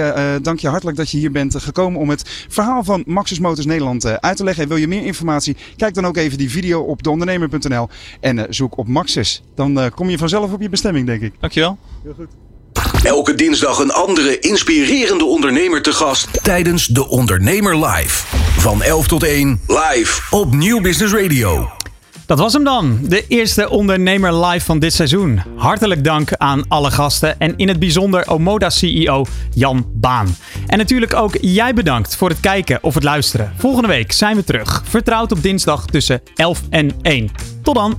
[0.42, 4.04] dank je hartelijk dat je hier bent gekomen om het verhaal van Maxus Motors Nederland
[4.04, 4.62] uh, uit te leggen.
[4.62, 5.56] En wil je meer informatie?
[5.76, 7.88] Kijk dan ook even die video op deondernemer.nl
[8.20, 9.42] en uh, zoek op Maxus.
[9.54, 11.32] Dan uh, kom je vanzelf op je bestemming, denk ik.
[11.40, 11.78] Dankjewel.
[12.02, 12.28] Heel goed.
[13.02, 18.26] Elke dinsdag een andere inspirerende ondernemer te gast tijdens De Ondernemer Live.
[18.58, 21.79] Van 11 tot 1 live op Nieuw Business Radio.
[22.30, 25.42] Dat was hem dan, de eerste ondernemer live van dit seizoen.
[25.56, 29.24] Hartelijk dank aan alle gasten en in het bijzonder Omoda CEO
[29.54, 30.36] Jan Baan.
[30.66, 33.52] En natuurlijk ook jij bedankt voor het kijken of het luisteren.
[33.56, 37.30] Volgende week zijn we terug, vertrouwd op dinsdag tussen 11 en 1.
[37.62, 37.98] Tot dan!